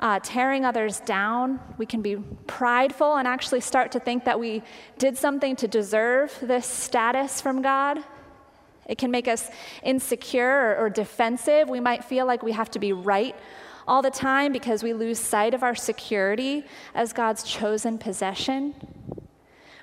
uh, 0.00 0.20
tearing 0.22 0.64
others 0.64 1.00
down. 1.00 1.60
We 1.76 1.86
can 1.86 2.02
be 2.02 2.16
prideful 2.46 3.16
and 3.16 3.28
actually 3.28 3.60
start 3.60 3.92
to 3.92 4.00
think 4.00 4.24
that 4.24 4.38
we 4.38 4.62
did 4.98 5.18
something 5.18 5.56
to 5.56 5.68
deserve 5.68 6.36
this 6.40 6.66
status 6.66 7.40
from 7.40 7.62
God. 7.62 7.98
It 8.86 8.96
can 8.96 9.10
make 9.10 9.28
us 9.28 9.50
insecure 9.82 10.48
or, 10.48 10.86
or 10.86 10.90
defensive. 10.90 11.68
We 11.68 11.80
might 11.80 12.04
feel 12.04 12.26
like 12.26 12.42
we 12.42 12.52
have 12.52 12.70
to 12.70 12.78
be 12.78 12.92
right 12.92 13.36
all 13.86 14.02
the 14.02 14.10
time 14.10 14.52
because 14.52 14.82
we 14.82 14.92
lose 14.92 15.18
sight 15.18 15.54
of 15.54 15.62
our 15.62 15.74
security 15.74 16.64
as 16.94 17.12
God's 17.12 17.42
chosen 17.42 17.98
possession. 17.98 18.74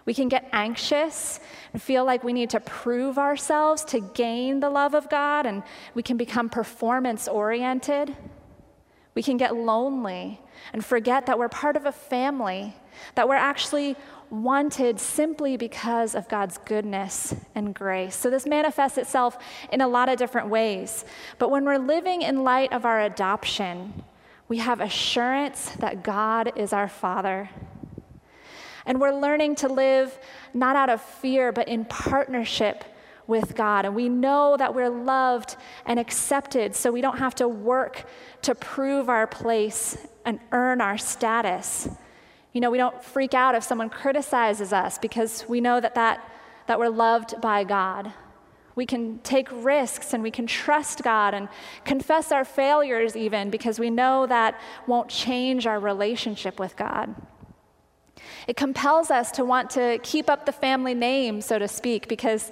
We 0.05 0.13
can 0.13 0.29
get 0.29 0.47
anxious 0.53 1.39
and 1.74 1.81
feel 1.81 2.05
like 2.05 2.24
we 2.24 2.31
need 2.31 2.51
to 2.51 2.59
prove 2.59 3.17
ourselves 3.17 3.83
to 3.85 4.00
gain 4.00 4.59
the 4.59 4.69
love 4.69 4.93
of 4.93 5.09
God, 5.09 5.47
and 5.47 5.63
we 5.95 6.03
can 6.03 6.15
become 6.15 6.47
performance 6.47 7.27
oriented. 7.27 8.15
We 9.15 9.24
can 9.24 9.38
get 9.38 9.55
lonely 9.55 10.41
and 10.74 10.84
forget 10.84 11.25
that 11.25 11.39
we're 11.39 11.50
part 11.50 11.77
of 11.77 11.86
a 11.86 11.91
family, 11.91 12.75
that 13.15 13.27
we're 13.27 13.36
actually 13.36 13.95
wanted 14.29 15.00
simply 15.00 15.55
because 15.55 16.15
of 16.15 16.27
God's 16.27 16.57
goodness 16.57 17.34
and 17.53 17.74
grace. 17.74 18.15
So, 18.15 18.29
this 18.29 18.45
manifests 18.45 18.98
itself 18.98 19.38
in 19.72 19.81
a 19.81 19.88
lot 19.88 20.10
of 20.10 20.17
different 20.17 20.50
ways. 20.50 21.05
But 21.38 21.50
when 21.50 21.63
we're 21.63 21.77
living 21.77 22.22
in 22.22 22.43
light 22.43 22.74
of 22.74 22.86
our 22.86 23.01
adoption, 23.01 24.03
we 24.48 24.57
have 24.57 24.81
assurance 24.81 25.69
that 25.79 26.03
God 26.03 26.51
is 26.55 26.74
our 26.74 26.89
Father. 26.89 27.50
And 28.86 29.00
we're 29.00 29.15
learning 29.15 29.55
to 29.55 29.67
live 29.67 30.17
not 30.53 30.75
out 30.75 30.89
of 30.89 31.01
fear, 31.01 31.51
but 31.51 31.67
in 31.67 31.86
partnership 31.86 32.84
with 33.27 33.55
God. 33.55 33.86
And 33.86 33.96
we 33.96 34.10
know 34.10 34.55
that 34.58 34.74
we're 34.75 34.89
loved 34.89 35.55
and 35.86 36.00
accepted, 36.00 36.75
so 36.75 36.91
we 36.91 37.01
don't 37.01 37.17
have 37.17 37.36
to 37.36 37.48
work 37.48 38.05
to 38.44 38.55
prove 38.55 39.10
our 39.10 39.27
place 39.27 39.98
and 40.25 40.39
earn 40.51 40.82
our 40.82 40.98
status. 40.98 41.88
You 42.53 42.62
know, 42.62 42.72
we 42.72 42.77
don't 42.77 43.03
freak 43.03 43.34
out 43.34 43.55
if 43.55 43.63
someone 43.63 43.89
criticizes 43.89 44.72
us 44.72 44.98
because 44.98 45.46
we 45.48 45.60
know 45.60 45.79
that, 45.79 45.96
that, 45.96 46.29
that 46.67 46.79
we're 46.79 46.89
loved 46.89 47.41
by 47.41 47.63
God. 47.63 48.13
We 48.75 48.86
can 48.86 49.20
take 49.20 49.48
risks 49.51 50.13
and 50.13 50.22
we 50.22 50.32
can 50.32 50.48
trust 50.48 51.01
God 51.01 51.34
and 51.34 51.48
confess 51.86 52.32
our 52.32 52.44
failures, 52.44 53.15
even 53.15 53.50
because 53.50 53.79
we 53.79 53.89
know 53.89 54.25
that 54.27 54.60
won't 54.86 55.10
change 55.10 55.65
our 55.65 55.79
relationship 55.79 56.60
with 56.60 56.75
God. 56.75 57.15
It 58.48 58.58
compels 58.58 59.12
us 59.12 59.32
to 59.32 59.46
want 59.46 59.70
to 59.72 60.00
keep 60.03 60.29
up 60.29 60.46
the 60.46 60.51
family 60.51 60.94
name, 60.94 61.41
so 61.41 61.58
to 61.58 61.67
speak, 61.67 62.08
because 62.08 62.51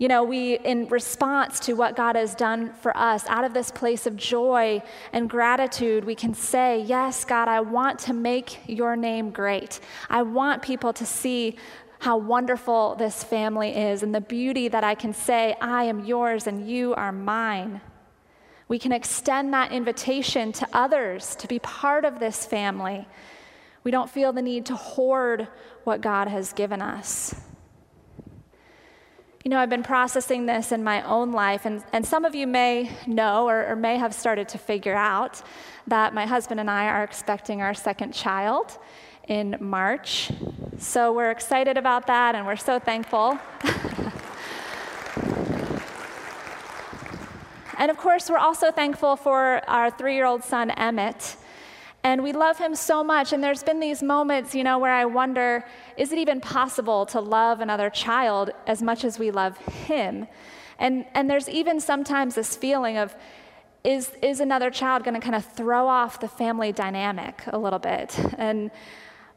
you 0.00 0.08
know, 0.08 0.24
we, 0.24 0.54
in 0.54 0.88
response 0.88 1.60
to 1.60 1.74
what 1.74 1.94
God 1.94 2.16
has 2.16 2.34
done 2.34 2.72
for 2.72 2.96
us, 2.96 3.26
out 3.26 3.44
of 3.44 3.52
this 3.52 3.70
place 3.70 4.06
of 4.06 4.16
joy 4.16 4.82
and 5.12 5.28
gratitude, 5.28 6.06
we 6.06 6.14
can 6.14 6.32
say, 6.32 6.80
Yes, 6.80 7.26
God, 7.26 7.48
I 7.48 7.60
want 7.60 7.98
to 8.00 8.14
make 8.14 8.60
your 8.66 8.96
name 8.96 9.30
great. 9.30 9.78
I 10.08 10.22
want 10.22 10.62
people 10.62 10.94
to 10.94 11.04
see 11.04 11.56
how 11.98 12.16
wonderful 12.16 12.94
this 12.94 13.22
family 13.22 13.76
is 13.76 14.02
and 14.02 14.14
the 14.14 14.22
beauty 14.22 14.68
that 14.68 14.82
I 14.82 14.94
can 14.94 15.12
say, 15.12 15.54
I 15.60 15.84
am 15.84 16.06
yours 16.06 16.46
and 16.46 16.66
you 16.66 16.94
are 16.94 17.12
mine. 17.12 17.82
We 18.68 18.78
can 18.78 18.92
extend 18.92 19.52
that 19.52 19.70
invitation 19.70 20.52
to 20.52 20.68
others 20.72 21.36
to 21.36 21.46
be 21.46 21.58
part 21.58 22.06
of 22.06 22.20
this 22.20 22.46
family. 22.46 23.06
We 23.84 23.90
don't 23.90 24.08
feel 24.08 24.32
the 24.32 24.40
need 24.40 24.64
to 24.66 24.76
hoard 24.76 25.46
what 25.84 26.00
God 26.00 26.26
has 26.28 26.54
given 26.54 26.80
us. 26.80 27.34
You 29.42 29.48
know, 29.48 29.58
I've 29.58 29.70
been 29.70 29.82
processing 29.82 30.44
this 30.44 30.70
in 30.70 30.84
my 30.84 31.00
own 31.00 31.32
life, 31.32 31.64
and, 31.64 31.82
and 31.94 32.04
some 32.04 32.26
of 32.26 32.34
you 32.34 32.46
may 32.46 32.90
know 33.06 33.48
or, 33.48 33.68
or 33.68 33.74
may 33.74 33.96
have 33.96 34.12
started 34.12 34.50
to 34.50 34.58
figure 34.58 34.94
out 34.94 35.40
that 35.86 36.12
my 36.12 36.26
husband 36.26 36.60
and 36.60 36.70
I 36.70 36.88
are 36.88 37.02
expecting 37.02 37.62
our 37.62 37.72
second 37.72 38.12
child 38.12 38.76
in 39.28 39.56
March. 39.58 40.30
So 40.76 41.14
we're 41.14 41.30
excited 41.30 41.78
about 41.78 42.06
that, 42.08 42.34
and 42.34 42.44
we're 42.44 42.56
so 42.56 42.78
thankful. 42.78 43.38
and 47.78 47.90
of 47.90 47.96
course, 47.96 48.28
we're 48.28 48.36
also 48.36 48.70
thankful 48.70 49.16
for 49.16 49.62
our 49.66 49.90
three 49.90 50.16
year 50.16 50.26
old 50.26 50.44
son, 50.44 50.70
Emmett. 50.72 51.36
And 52.02 52.22
we 52.22 52.32
love 52.32 52.58
him 52.58 52.74
so 52.74 53.04
much. 53.04 53.32
And 53.32 53.44
there's 53.44 53.62
been 53.62 53.80
these 53.80 54.02
moments, 54.02 54.54
you 54.54 54.64
know, 54.64 54.78
where 54.78 54.92
I 54.92 55.04
wonder 55.04 55.64
is 55.96 56.12
it 56.12 56.18
even 56.18 56.40
possible 56.40 57.04
to 57.06 57.20
love 57.20 57.60
another 57.60 57.90
child 57.90 58.50
as 58.66 58.82
much 58.82 59.04
as 59.04 59.18
we 59.18 59.30
love 59.30 59.58
him? 59.58 60.26
And, 60.78 61.04
and 61.12 61.28
there's 61.28 61.48
even 61.48 61.78
sometimes 61.78 62.34
this 62.34 62.56
feeling 62.56 62.96
of, 62.96 63.14
is, 63.84 64.12
is 64.22 64.40
another 64.40 64.70
child 64.70 65.04
going 65.04 65.14
to 65.14 65.20
kind 65.20 65.34
of 65.34 65.44
throw 65.44 65.86
off 65.86 66.20
the 66.20 66.28
family 66.28 66.72
dynamic 66.72 67.42
a 67.48 67.58
little 67.58 67.78
bit? 67.78 68.18
And, 68.38 68.70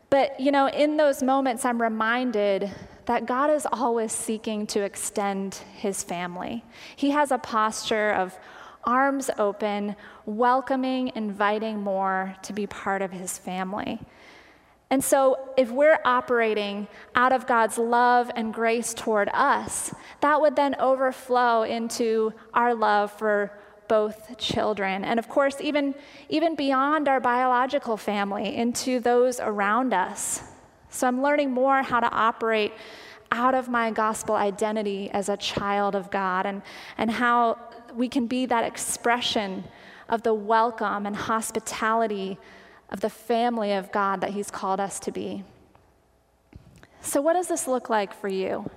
but, 0.10 0.40
you 0.40 0.52
know, 0.52 0.68
in 0.70 0.96
those 0.96 1.22
moments, 1.22 1.66
I'm 1.66 1.82
reminded 1.82 2.72
that 3.06 3.26
God 3.26 3.50
is 3.50 3.68
always 3.72 4.14
seeking 4.14 4.68
to 4.68 4.82
extend 4.82 5.56
his 5.76 6.02
family. 6.04 6.64
He 6.96 7.12
has 7.12 7.32
a 7.32 7.38
posture 7.38 8.12
of 8.12 8.38
arms 8.86 9.30
open, 9.38 9.96
welcoming, 10.26 11.12
inviting 11.16 11.82
more 11.82 12.36
to 12.44 12.54
be 12.54 12.68
part 12.68 13.02
of 13.02 13.12
his 13.12 13.38
family. 13.38 14.00
And 14.90 15.04
so, 15.04 15.50
if 15.58 15.72
we're 15.72 16.00
operating 16.06 16.88
out 17.16 17.32
of 17.32 17.48
God's 17.48 17.80
love 17.80 18.30
and 18.36 18.54
grace 18.54 18.94
toward 18.94 19.28
us, 19.34 19.92
that 20.22 20.40
would 20.40 20.56
then 20.56 20.76
overflow 20.80 21.64
into 21.64 22.32
our 22.54 22.76
love 22.76 23.12
for 23.12 23.58
both 23.88 24.38
children. 24.38 25.04
And 25.04 25.18
of 25.18 25.28
course, 25.28 25.60
even, 25.62 25.96
even 26.30 26.56
beyond 26.56 27.08
our 27.08 27.20
biological 27.20 27.98
family, 27.98 28.56
into 28.56 29.00
those 29.00 29.40
around 29.40 29.96
us. 29.96 30.44
So, 30.90 31.08
I'm 31.08 31.24
learning 31.24 31.52
more 31.52 31.82
how 31.82 32.00
to 32.00 32.12
operate 32.12 32.74
out 33.32 33.56
of 33.56 33.68
my 33.68 33.90
gospel 33.90 34.36
identity 34.36 35.10
as 35.10 35.28
a 35.28 35.38
child 35.38 35.96
of 35.96 36.12
God 36.12 36.46
and, 36.46 36.62
and 37.00 37.10
how 37.10 37.58
we 37.96 38.08
can 38.08 38.28
be 38.28 38.46
that 38.46 38.64
expression 38.64 39.64
of 40.10 40.24
the 40.24 40.34
welcome 40.34 41.06
and 41.06 41.16
hospitality 41.16 42.38
of 42.90 43.00
the 43.00 43.10
family 43.10 43.74
of 43.74 43.92
God 43.92 44.22
that 44.22 44.32
He's 44.32 44.52
called 44.52 44.80
us 44.80 45.00
to 45.02 45.12
be. 45.12 45.44
So, 47.02 47.22
what 47.22 47.34
does 47.34 47.48
this 47.48 47.68
look 47.68 47.90
like 47.90 48.14
for 48.14 48.28
you? 48.28 48.70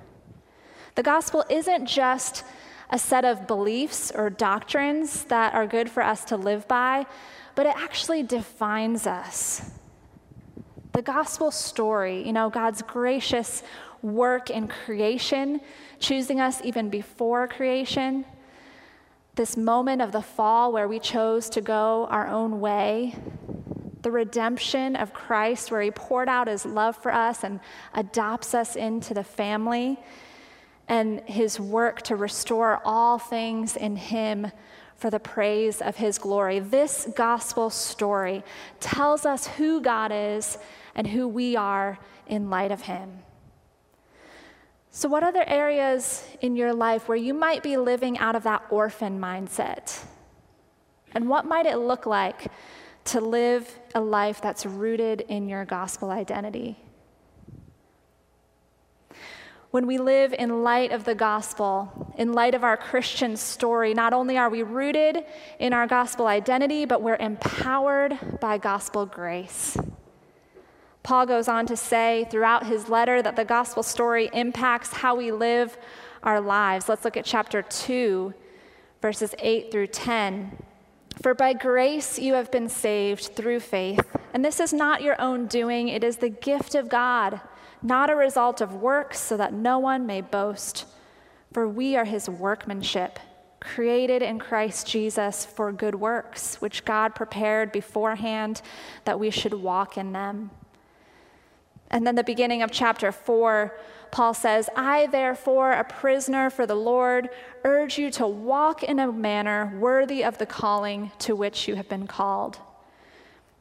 The 0.95 1.03
gospel 1.03 1.45
isn't 1.51 1.87
just 1.87 2.45
a 2.91 2.99
set 2.99 3.25
of 3.25 3.47
beliefs 3.47 4.11
or 4.15 4.31
doctrines 4.31 5.25
that 5.25 5.55
are 5.55 5.67
good 5.67 5.91
for 5.91 6.03
us 6.03 6.25
to 6.27 6.37
live 6.37 6.67
by, 6.69 7.07
but 7.55 7.67
it 7.67 7.75
actually 7.77 8.23
defines 8.23 9.07
us. 9.07 9.71
The 10.93 11.03
gospel 11.03 11.51
story, 11.51 12.25
you 12.25 12.33
know, 12.33 12.49
God's 12.49 12.83
gracious 12.83 13.63
work 14.03 14.51
in 14.51 14.69
creation, 14.69 15.61
choosing 15.99 16.41
us 16.41 16.61
even 16.65 16.89
before 16.89 17.49
creation, 17.49 18.25
this 19.37 19.57
moment 19.57 20.03
of 20.03 20.13
the 20.13 20.23
fall 20.23 20.73
where 20.73 20.89
we 20.89 20.99
chose 20.99 21.49
to 21.51 21.61
go 21.61 22.07
our 22.11 22.27
own 22.27 22.59
way, 22.59 23.15
the 24.03 24.11
redemption 24.11 24.97
of 24.97 25.13
Christ, 25.13 25.71
where 25.71 25.83
he 25.83 25.91
poured 25.91 26.29
out 26.29 26.49
his 26.49 26.65
love 26.65 26.97
for 26.97 27.13
us 27.13 27.45
and 27.45 27.61
adopts 27.95 28.55
us 28.55 28.77
into 28.77 29.15
the 29.15 29.25
family, 29.25 29.99
and 30.89 31.21
his 31.27 31.61
work 31.61 32.03
to 32.03 32.17
restore 32.17 32.81
all 32.85 33.19
things 33.19 33.77
in 33.77 33.97
him 33.97 34.51
for 34.97 35.11
the 35.11 35.21
praise 35.21 35.83
of 35.83 35.97
his 35.97 36.17
glory. 36.17 36.59
This 36.59 37.09
gospel 37.15 37.69
story 37.69 38.43
tells 38.81 39.27
us 39.27 39.47
who 39.47 39.83
God 39.83 40.13
is 40.15 40.57
and 40.95 41.07
who 41.07 41.29
we 41.29 41.57
are 41.57 41.99
in 42.27 42.49
light 42.49 42.73
of 42.73 42.83
him. 42.83 43.26
So, 44.97 45.11
what 45.11 45.23
other 45.23 45.45
areas 45.47 46.25
in 46.41 46.57
your 46.57 46.73
life 46.73 47.07
where 47.07 47.19
you 47.19 47.35
might 47.35 47.63
be 47.63 47.77
living 47.77 48.17
out 48.17 48.35
of 48.35 48.45
that 48.45 48.63
orphan 48.71 49.21
mindset? 49.21 50.03
And 51.13 51.29
what 51.29 51.45
might 51.45 51.67
it 51.67 51.77
look 51.77 52.07
like 52.07 52.51
to 53.05 53.21
live 53.21 53.79
a 53.95 54.01
life 54.01 54.41
that's 54.41 54.65
rooted 54.65 55.21
in 55.21 55.51
your 55.51 55.67
gospel 55.67 56.11
identity? 56.11 56.79
When 59.71 59.87
we 59.87 59.99
live 59.99 60.33
in 60.33 60.63
light 60.63 60.93
of 60.93 61.05
the 61.05 61.15
gospel, 61.15 62.15
in 62.17 62.33
light 62.33 62.55
of 62.55 62.65
our 62.65 62.79
Christian 62.79 63.37
story, 63.37 63.93
not 63.93 64.15
only 64.15 64.39
are 64.39 64.49
we 64.49 64.63
rooted 64.63 65.27
in 65.59 65.75
our 65.75 65.87
gospel 65.87 66.27
identity, 66.27 66.87
but 66.87 67.03
we're 67.03 67.17
empowered 67.17 68.17
by 68.41 68.57
gospel 68.57 69.05
grace. 69.05 69.77
Paul 71.07 71.25
goes 71.25 71.47
on 71.47 71.67
to 71.67 71.77
say 71.77 72.27
throughout 72.33 72.67
his 72.67 72.89
letter 72.89 73.23
that 73.23 73.37
the 73.37 73.45
gospel 73.45 73.85
story 73.85 74.29
impacts 74.33 74.93
how 74.93 75.15
we 75.15 75.31
live 75.31 75.79
our 76.25 76.41
lives. 76.41 76.89
Let's 76.89 77.05
look 77.05 77.17
at 77.17 77.25
chapter 77.25 77.63
2, 77.63 78.35
verses 79.01 79.33
8 79.39 79.71
through 79.71 79.87
10. 79.87 80.61
For 81.23 81.33
by 81.33 81.53
grace 81.53 82.19
you 82.19 82.35
have 82.35 82.51
been 82.51 82.69
saved 82.69 83.37
through 83.37 83.61
faith, 83.61 84.05
and 84.35 84.45
this 84.45 84.59
is 84.59 84.73
not 84.73 85.01
your 85.01 85.15
own 85.21 85.47
doing, 85.47 85.87
it 85.87 86.03
is 86.03 86.17
the 86.17 86.29
gift 86.29 86.75
of 86.75 86.89
God, 86.89 87.41
not 87.81 88.11
a 88.11 88.17
result 88.17 88.61
of 88.61 88.75
works, 88.75 89.21
so 89.21 89.37
that 89.37 89.53
no 89.53 89.79
one 89.79 90.07
may 90.07 90.23
boast. 90.23 90.87
For 91.53 91.69
we 91.69 91.95
are 91.95 92.05
his 92.05 92.29
workmanship, 92.29 93.21
created 93.61 94.23
in 94.23 94.41
Christ 94.41 94.89
Jesus 94.89 95.47
for 95.47 95.71
good 95.71 95.95
works, 95.95 96.61
which 96.61 96.85
God 96.85 97.15
prepared 97.15 97.71
beforehand 97.71 98.61
that 99.05 99.21
we 99.21 99.31
should 99.31 99.55
walk 99.55 99.97
in 99.97 100.11
them. 100.11 100.51
And 101.91 102.07
then 102.07 102.15
the 102.15 102.25
beginning 102.25 102.63
of 102.63 102.71
chapter 102.71 103.13
4, 103.13 103.77
Paul 104.11 104.35
says, 104.35 104.69
I, 104.77 105.07
therefore, 105.07 105.73
a 105.73 105.85
prisoner 105.85 106.51
for 106.51 106.67
the 106.67 106.75
Lord, 106.75 107.29
urge 107.65 107.99
you 107.99 108.11
to 108.13 108.27
walk 108.27 108.83
in 108.83 108.99
a 108.99 109.13
manner 109.13 109.77
worthy 109.79 110.25
of 110.25 110.39
the 110.39 110.47
calling 110.47 111.13
to 111.21 111.37
which 111.37 111.69
you 111.69 111.77
have 111.77 111.89
been 111.89 112.07
called. 112.07 112.59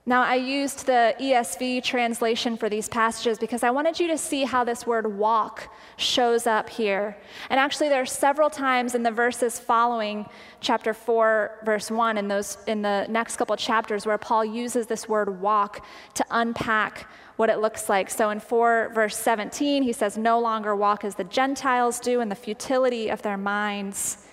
Now, 0.07 0.21
I 0.21 0.35
used 0.35 0.85
the 0.85 1.15
ESV 1.19 1.83
translation 1.83 2.57
for 2.57 2.69
these 2.69 2.87
passages 2.87 3.39
because 3.39 3.63
I 3.63 3.71
wanted 3.71 3.99
you 3.99 4.05
to 4.09 4.19
see 4.19 4.43
how 4.43 4.63
this 4.63 4.85
word 4.85 5.17
walk 5.17 5.73
shows 5.97 6.45
up 6.45 6.69
here. 6.69 7.17
And 7.49 7.59
actually, 7.59 7.89
there 7.89 8.03
are 8.03 8.05
several 8.05 8.51
times 8.51 8.93
in 8.93 9.01
the 9.01 9.09
verses 9.09 9.57
following 9.57 10.27
chapter 10.61 10.93
4, 10.93 11.61
verse 11.65 11.89
1, 11.89 12.19
in, 12.19 12.27
those, 12.27 12.59
in 12.67 12.83
the 12.83 13.07
next 13.09 13.37
couple 13.37 13.55
chapters, 13.55 14.05
where 14.05 14.19
Paul 14.19 14.45
uses 14.45 14.85
this 14.85 15.09
word 15.09 15.41
walk 15.41 15.83
to 16.13 16.25
unpack 16.29 17.09
what 17.35 17.49
it 17.49 17.59
looks 17.59 17.89
like. 17.89 18.09
So 18.09 18.29
in 18.29 18.39
4, 18.39 18.91
verse 18.93 19.17
17, 19.17 19.83
he 19.83 19.93
says, 19.93 20.17
No 20.17 20.39
longer 20.39 20.75
walk 20.75 21.03
as 21.03 21.15
the 21.15 21.23
Gentiles 21.23 21.99
do 21.99 22.21
in 22.21 22.29
the 22.29 22.35
futility 22.35 23.09
of 23.09 23.21
their 23.21 23.37
minds. 23.37 24.25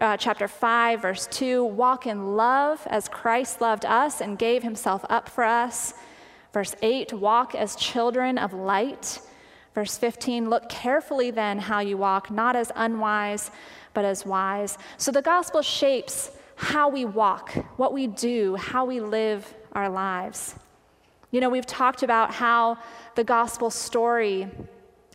Uh, 0.00 0.16
chapter 0.16 0.46
5, 0.46 1.00
verse 1.00 1.26
2, 1.28 1.64
walk 1.64 2.06
in 2.06 2.36
love 2.36 2.86
as 2.90 3.08
Christ 3.08 3.62
loved 3.62 3.86
us 3.86 4.20
and 4.20 4.38
gave 4.38 4.62
himself 4.62 5.04
up 5.08 5.28
for 5.28 5.44
us. 5.44 5.94
Verse 6.52 6.74
8, 6.82 7.14
walk 7.14 7.54
as 7.54 7.76
children 7.76 8.36
of 8.36 8.52
light. 8.52 9.20
Verse 9.74 9.96
15, 9.96 10.50
look 10.50 10.68
carefully 10.68 11.30
then 11.30 11.58
how 11.58 11.80
you 11.80 11.96
walk, 11.96 12.30
not 12.30 12.56
as 12.56 12.70
unwise, 12.74 13.50
but 13.94 14.04
as 14.04 14.26
wise. 14.26 14.76
So 14.98 15.10
the 15.10 15.22
gospel 15.22 15.62
shapes 15.62 16.30
how 16.56 16.90
we 16.90 17.06
walk, 17.06 17.52
what 17.78 17.94
we 17.94 18.06
do, 18.06 18.56
how 18.56 18.84
we 18.84 19.00
live 19.00 19.54
our 19.72 19.88
lives. 19.88 20.56
You 21.30 21.40
know, 21.40 21.48
we've 21.48 21.66
talked 21.66 22.02
about 22.02 22.32
how 22.32 22.78
the 23.14 23.24
gospel 23.24 23.70
story 23.70 24.48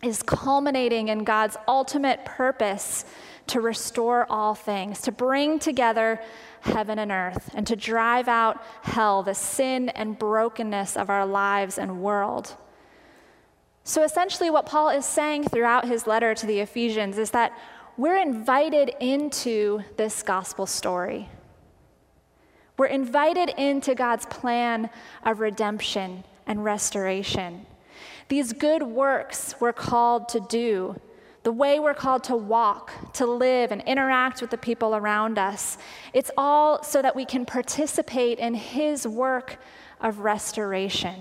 is 0.02 0.24
culminating 0.24 1.10
in 1.10 1.24
God's 1.24 1.58
ultimate 1.68 2.24
purpose 2.26 3.06
to 3.48 3.62
restore 3.62 4.26
all 4.30 4.56
things, 4.56 5.02
to 5.02 5.12
bring 5.12 5.60
together 5.60 6.22
heaven 6.62 7.00
and 7.00 7.12
earth, 7.12 7.52
and 7.54 7.68
to 7.68 7.76
drive 7.76 8.28
out 8.28 8.64
hell, 8.82 9.24
the 9.24 9.34
sin 9.34 9.90
and 9.90 10.18
brokenness 10.18 10.98
of 10.98 11.10
our 11.10 11.26
lives 11.26 11.78
and 11.78 12.02
world. 12.02 12.56
So, 13.84 14.04
essentially, 14.04 14.50
what 14.50 14.66
Paul 14.66 14.90
is 14.90 15.06
saying 15.06 15.50
throughout 15.50 15.88
his 15.88 16.08
letter 16.08 16.34
to 16.34 16.46
the 16.46 16.60
Ephesians 16.60 17.20
is 17.20 17.32
that 17.32 17.52
we're 17.98 18.18
invited 18.18 18.92
into 19.00 19.84
this 19.96 20.24
gospel 20.24 20.66
story. 20.66 21.30
We're 22.78 22.88
invited 22.88 23.50
into 23.50 23.96
God's 23.96 24.26
plan 24.26 24.90
of 25.24 25.40
redemption 25.40 26.24
and 26.46 26.64
restoration. 26.64 27.66
These 28.28 28.54
good 28.54 28.84
works 28.84 29.56
we're 29.60 29.74
called 29.74 30.30
to 30.30 30.40
do, 30.40 31.00
the 31.44 31.52
way 31.52 31.80
we're 31.80 31.94
called 31.94 32.24
to 32.26 32.36
walk, 32.36 33.14
to 33.14 33.26
live, 33.26 33.72
and 33.72 33.82
interact 33.84 34.42
with 34.42 34.50
the 34.50 34.58
people 34.58 34.96
around 34.96 35.38
us, 35.38 35.78
it's 36.12 36.32
all 36.38 36.84
so 36.84 37.02
that 37.02 37.16
we 37.16 37.24
can 37.24 37.46
participate 37.46 38.40
in 38.40 38.56
His 38.56 39.08
work 39.08 39.58
of 40.02 40.20
restoration. 40.20 41.16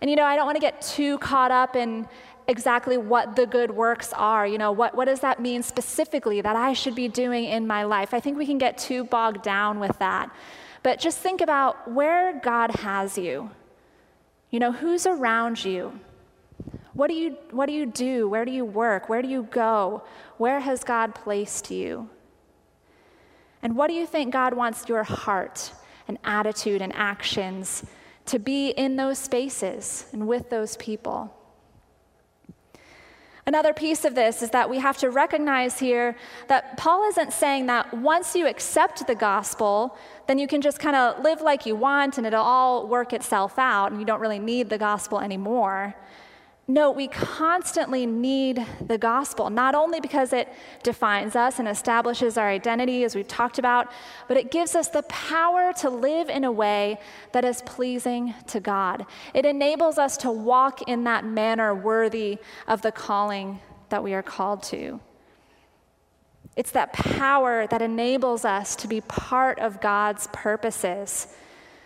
And 0.00 0.10
you 0.10 0.16
know, 0.16 0.24
I 0.24 0.36
don't 0.36 0.46
want 0.46 0.56
to 0.56 0.60
get 0.60 0.80
too 0.80 1.18
caught 1.18 1.50
up 1.50 1.76
in 1.76 2.06
exactly 2.48 2.96
what 2.96 3.36
the 3.36 3.46
good 3.46 3.70
works 3.70 4.12
are. 4.14 4.46
You 4.46 4.58
know, 4.58 4.72
what, 4.72 4.94
what 4.94 5.04
does 5.04 5.20
that 5.20 5.40
mean 5.40 5.62
specifically 5.62 6.40
that 6.40 6.56
I 6.56 6.72
should 6.72 6.94
be 6.94 7.06
doing 7.06 7.44
in 7.44 7.66
my 7.66 7.84
life? 7.84 8.14
I 8.14 8.20
think 8.20 8.38
we 8.38 8.46
can 8.46 8.58
get 8.58 8.78
too 8.78 9.04
bogged 9.04 9.42
down 9.42 9.78
with 9.78 9.98
that. 9.98 10.34
But 10.82 10.98
just 10.98 11.18
think 11.18 11.40
about 11.40 11.90
where 11.90 12.40
God 12.40 12.70
has 12.76 13.18
you. 13.18 13.50
You 14.50 14.60
know, 14.60 14.72
who's 14.72 15.06
around 15.06 15.62
you? 15.62 16.00
What 16.94 17.08
do 17.08 17.14
you, 17.14 17.36
what 17.50 17.66
do 17.66 17.72
you 17.72 17.86
do? 17.86 18.28
Where 18.28 18.44
do 18.44 18.50
you 18.50 18.64
work? 18.64 19.08
Where 19.08 19.20
do 19.20 19.28
you 19.28 19.42
go? 19.50 20.02
Where 20.38 20.60
has 20.60 20.82
God 20.82 21.14
placed 21.14 21.70
you? 21.70 22.08
And 23.62 23.76
what 23.76 23.88
do 23.88 23.94
you 23.94 24.06
think 24.06 24.32
God 24.32 24.54
wants 24.54 24.88
your 24.88 25.02
heart 25.02 25.72
and 26.06 26.18
attitude 26.24 26.80
and 26.80 26.94
actions 26.94 27.84
to 28.26 28.38
be 28.38 28.70
in 28.70 28.96
those 28.96 29.18
spaces 29.18 30.06
and 30.12 30.26
with 30.26 30.48
those 30.48 30.76
people? 30.76 31.34
Another 33.48 33.72
piece 33.72 34.04
of 34.04 34.14
this 34.14 34.42
is 34.42 34.50
that 34.50 34.68
we 34.68 34.78
have 34.78 34.98
to 34.98 35.08
recognize 35.08 35.78
here 35.78 36.14
that 36.48 36.76
Paul 36.76 37.08
isn't 37.08 37.32
saying 37.32 37.64
that 37.64 37.94
once 37.94 38.36
you 38.36 38.46
accept 38.46 39.06
the 39.06 39.14
gospel, 39.14 39.96
then 40.26 40.38
you 40.38 40.46
can 40.46 40.60
just 40.60 40.78
kind 40.78 40.94
of 40.94 41.24
live 41.24 41.40
like 41.40 41.64
you 41.64 41.74
want 41.74 42.18
and 42.18 42.26
it'll 42.26 42.42
all 42.42 42.86
work 42.86 43.14
itself 43.14 43.58
out 43.58 43.90
and 43.90 43.98
you 43.98 44.06
don't 44.06 44.20
really 44.20 44.38
need 44.38 44.68
the 44.68 44.76
gospel 44.76 45.18
anymore. 45.18 45.94
No, 46.70 46.90
we 46.90 47.08
constantly 47.08 48.04
need 48.04 48.62
the 48.86 48.98
gospel, 48.98 49.48
not 49.48 49.74
only 49.74 50.00
because 50.00 50.34
it 50.34 50.52
defines 50.82 51.34
us 51.34 51.58
and 51.58 51.66
establishes 51.66 52.36
our 52.36 52.46
identity, 52.46 53.04
as 53.04 53.14
we've 53.14 53.26
talked 53.26 53.58
about, 53.58 53.90
but 54.28 54.36
it 54.36 54.50
gives 54.50 54.74
us 54.74 54.88
the 54.88 55.02
power 55.04 55.72
to 55.78 55.88
live 55.88 56.28
in 56.28 56.44
a 56.44 56.52
way 56.52 57.00
that 57.32 57.42
is 57.42 57.62
pleasing 57.62 58.34
to 58.48 58.60
God. 58.60 59.06
It 59.32 59.46
enables 59.46 59.96
us 59.96 60.18
to 60.18 60.30
walk 60.30 60.82
in 60.82 61.04
that 61.04 61.24
manner 61.24 61.74
worthy 61.74 62.36
of 62.66 62.82
the 62.82 62.92
calling 62.92 63.60
that 63.88 64.04
we 64.04 64.12
are 64.12 64.22
called 64.22 64.62
to. 64.64 65.00
It's 66.54 66.72
that 66.72 66.92
power 66.92 67.66
that 67.68 67.80
enables 67.80 68.44
us 68.44 68.76
to 68.76 68.88
be 68.88 69.00
part 69.00 69.58
of 69.58 69.80
God's 69.80 70.26
purposes. 70.34 71.28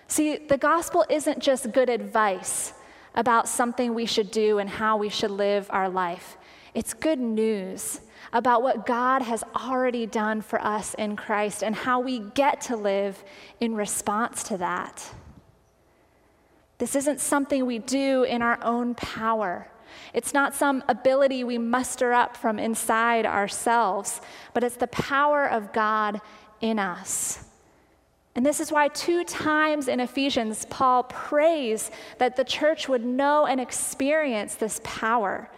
See, 0.08 0.38
the 0.38 0.58
gospel 0.58 1.04
isn't 1.08 1.38
just 1.38 1.70
good 1.70 1.88
advice 1.88 2.74
about 3.14 3.48
something 3.48 3.94
we 3.94 4.06
should 4.06 4.30
do 4.30 4.58
and 4.58 4.68
how 4.68 4.96
we 4.96 5.08
should 5.08 5.30
live 5.30 5.66
our 5.70 5.88
life. 5.88 6.36
It's 6.74 6.94
good 6.94 7.18
news 7.18 8.00
about 8.32 8.62
what 8.62 8.86
God 8.86 9.22
has 9.22 9.44
already 9.54 10.06
done 10.06 10.40
for 10.40 10.60
us 10.62 10.94
in 10.94 11.16
Christ 11.16 11.62
and 11.62 11.74
how 11.74 12.00
we 12.00 12.20
get 12.20 12.62
to 12.62 12.76
live 12.76 13.22
in 13.60 13.74
response 13.74 14.42
to 14.44 14.56
that. 14.58 15.14
This 16.78 16.96
isn't 16.96 17.20
something 17.20 17.66
we 17.66 17.78
do 17.78 18.24
in 18.24 18.42
our 18.42 18.58
own 18.64 18.94
power, 18.94 19.68
It's 20.14 20.34
not 20.34 20.54
some 20.54 20.82
ability 20.88 21.44
we 21.44 21.58
muster 21.58 22.12
up 22.12 22.36
from 22.36 22.58
inside 22.58 23.26
ourselves, 23.26 24.20
but 24.54 24.64
it's 24.64 24.76
the 24.76 24.86
power 24.86 25.46
of 25.46 25.72
God 25.72 26.20
in 26.60 26.78
us. 26.78 27.44
And 28.34 28.46
this 28.46 28.60
is 28.60 28.72
why, 28.72 28.88
two 28.88 29.24
times 29.24 29.88
in 29.88 30.00
Ephesians, 30.00 30.64
Paul 30.70 31.02
prays 31.04 31.90
that 32.18 32.36
the 32.36 32.44
church 32.44 32.88
would 32.88 33.04
know 33.04 33.46
and 33.46 33.60
experience 33.60 34.54
this 34.54 34.80
power. 34.84 35.50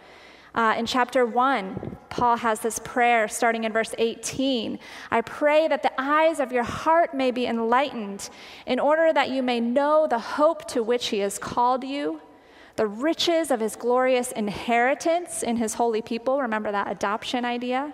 Uh, 0.53 0.73
in 0.77 0.85
chapter 0.85 1.25
1, 1.25 1.97
Paul 2.09 2.37
has 2.37 2.61
this 2.61 2.79
prayer 2.79 3.27
starting 3.27 3.65
in 3.65 3.73
verse 3.73 3.93
18 3.97 4.79
I 5.11 5.21
pray 5.21 5.67
that 5.67 5.83
the 5.83 5.91
eyes 5.97 6.39
of 6.39 6.51
your 6.51 6.63
heart 6.63 7.13
may 7.13 7.31
be 7.31 7.45
enlightened, 7.45 8.29
in 8.65 8.79
order 8.79 9.11
that 9.11 9.29
you 9.29 9.43
may 9.43 9.59
know 9.59 10.07
the 10.09 10.19
hope 10.19 10.65
to 10.69 10.83
which 10.83 11.07
he 11.07 11.19
has 11.19 11.37
called 11.37 11.83
you, 11.83 12.21
the 12.75 12.87
riches 12.87 13.51
of 13.51 13.61
his 13.61 13.75
glorious 13.75 14.31
inheritance 14.33 15.43
in 15.43 15.57
his 15.57 15.75
holy 15.75 16.01
people. 16.01 16.41
Remember 16.41 16.71
that 16.71 16.89
adoption 16.89 17.45
idea? 17.45 17.93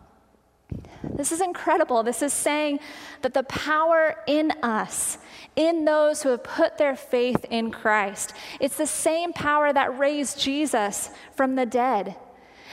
This 1.03 1.31
is 1.31 1.41
incredible. 1.41 2.03
This 2.03 2.21
is 2.21 2.33
saying 2.33 2.79
that 3.21 3.33
the 3.33 3.43
power 3.43 4.15
in 4.27 4.51
us, 4.63 5.17
in 5.55 5.85
those 5.85 6.23
who 6.23 6.29
have 6.29 6.43
put 6.43 6.77
their 6.77 6.95
faith 6.95 7.45
in 7.49 7.71
Christ, 7.71 8.33
it's 8.59 8.77
the 8.77 8.87
same 8.87 9.33
power 9.33 9.73
that 9.73 9.97
raised 9.97 10.39
Jesus 10.39 11.09
from 11.35 11.55
the 11.55 11.65
dead. 11.65 12.15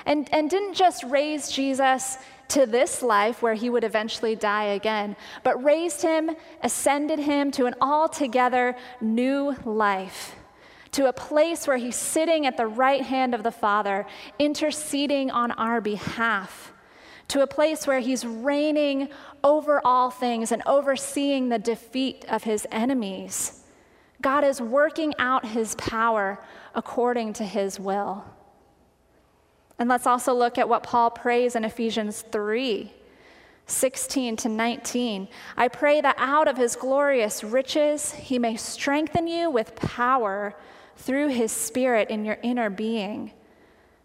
And, 0.07 0.33
and 0.33 0.49
didn't 0.49 0.75
just 0.75 1.05
raise 1.05 1.51
Jesus 1.51 2.19
to 2.49 2.65
this 2.65 3.03
life 3.03 3.43
where 3.43 3.55
he 3.55 3.69
would 3.69 3.85
eventually 3.85 4.35
die 4.35 4.65
again, 4.65 5.17
but 5.43 5.63
raised 5.63 6.03
him, 6.03 6.31
ascended 6.63 7.19
him 7.19 7.51
to 7.53 7.67
an 7.67 7.75
altogether 7.81 8.77
new 9.01 9.55
life, 9.65 10.37
to 10.93 11.09
a 11.09 11.13
place 11.13 11.67
where 11.67 11.77
he's 11.77 11.97
sitting 11.97 12.47
at 12.47 12.57
the 12.57 12.67
right 12.67 13.03
hand 13.03 13.35
of 13.35 13.43
the 13.43 13.51
Father, 13.51 14.07
interceding 14.39 15.31
on 15.31 15.51
our 15.53 15.81
behalf 15.81 16.73
to 17.29 17.43
a 17.43 17.47
place 17.47 17.87
where 17.87 18.01
he's 18.01 18.25
reigning 18.25 19.09
over 19.45 19.81
all 19.85 20.11
things 20.11 20.51
and 20.51 20.63
overseeing 20.67 21.49
the 21.49 21.59
defeat 21.59 22.25
of 22.29 22.45
his 22.45 22.67
enemies. 22.73 23.65
God 24.21 24.45
is 24.45 24.61
working 24.61 25.15
out 25.19 25.47
his 25.47 25.75
power 25.77 26.43
according 26.75 27.35
to 27.35 27.45
his 27.45 27.79
will. 27.79 28.25
And 29.79 29.89
let's 29.89 30.07
also 30.07 30.35
look 30.35 30.59
at 30.59 30.69
what 30.69 30.83
Paul 30.83 31.11
prays 31.11 31.55
in 31.55 31.65
Ephesians 31.65 32.25
3 32.33 32.93
16 33.71 34.37
to 34.37 34.49
19. 34.49 35.29
I 35.55 35.69
pray 35.69 36.01
that 36.01 36.17
out 36.17 36.49
of 36.49 36.57
his 36.57 36.75
glorious 36.75 37.45
riches 37.45 38.13
he 38.13 38.39
may 38.39 38.57
strengthen 38.57 39.27
you 39.27 39.51
with 39.51 39.77
power 39.77 40.57
through 40.97 41.29
his 41.29 41.53
spirit 41.53 42.09
in 42.09 42.25
your 42.25 42.39
inner 42.43 42.71
being 42.71 43.31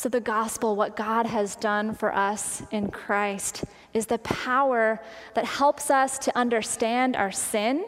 So, 0.00 0.08
the 0.08 0.18
gospel, 0.18 0.76
what 0.76 0.96
God 0.96 1.26
has 1.26 1.56
done 1.56 1.94
for 1.94 2.14
us 2.14 2.62
in 2.70 2.90
Christ, 2.90 3.64
is 3.92 4.06
the 4.06 4.16
power 4.16 4.98
that 5.34 5.44
helps 5.44 5.90
us 5.90 6.16
to 6.20 6.34
understand 6.34 7.16
our 7.16 7.30
sin 7.30 7.84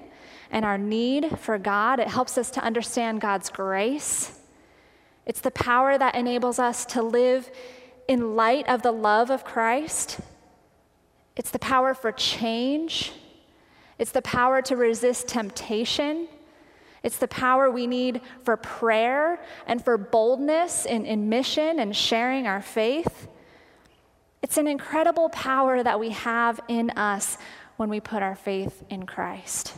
and 0.51 0.63
our 0.63 0.77
need 0.77 1.39
for 1.39 1.57
God. 1.57 2.01
It 2.01 2.09
helps 2.09 2.37
us 2.37 2.51
to 2.51 2.61
understand 2.63 3.23
God's 3.23 3.49
grace. 3.49 4.39
It's 5.25 5.41
the 5.41 5.53
power 5.53 5.97
that 5.97 6.15
enables 6.15 6.59
us 6.59 6.85
to 6.85 7.01
live 7.01 7.51
in 8.07 8.37
light 8.37 8.69
of 8.69 8.83
the 8.83 8.93
love 8.93 9.31
of 9.31 9.43
Christ. 9.43 10.21
It's 11.35 11.51
the 11.51 11.59
power 11.59 11.95
for 11.95 12.13
change. 12.13 13.13
It's 13.99 14.13
the 14.13 14.21
power 14.21 14.61
to 14.61 14.77
resist 14.77 15.29
temptation. 15.29 16.29
It's 17.03 17.19
the 17.19 17.29
power 17.29 17.71
we 17.71 17.87
need 17.87 18.21
for 18.45 18.57
prayer 18.57 19.41
and 19.67 19.83
for 19.83 19.99
boldness 19.99 20.87
in, 20.87 21.05
in 21.05 21.29
mission 21.29 21.81
and 21.81 21.97
sharing 21.97 22.47
our 22.47 22.63
faith. 22.63 23.29
It's 24.43 24.57
an 24.57 24.67
incredible 24.67 25.29
power 25.31 25.83
that 25.83 25.99
we 25.99 26.11
have 26.11 26.61
in 26.69 26.91
us 26.91 27.39
when 27.77 27.89
we 27.89 28.01
put 28.01 28.23
our 28.23 28.37
faith 28.37 28.85
in 28.91 29.07
Christ. 29.07 29.75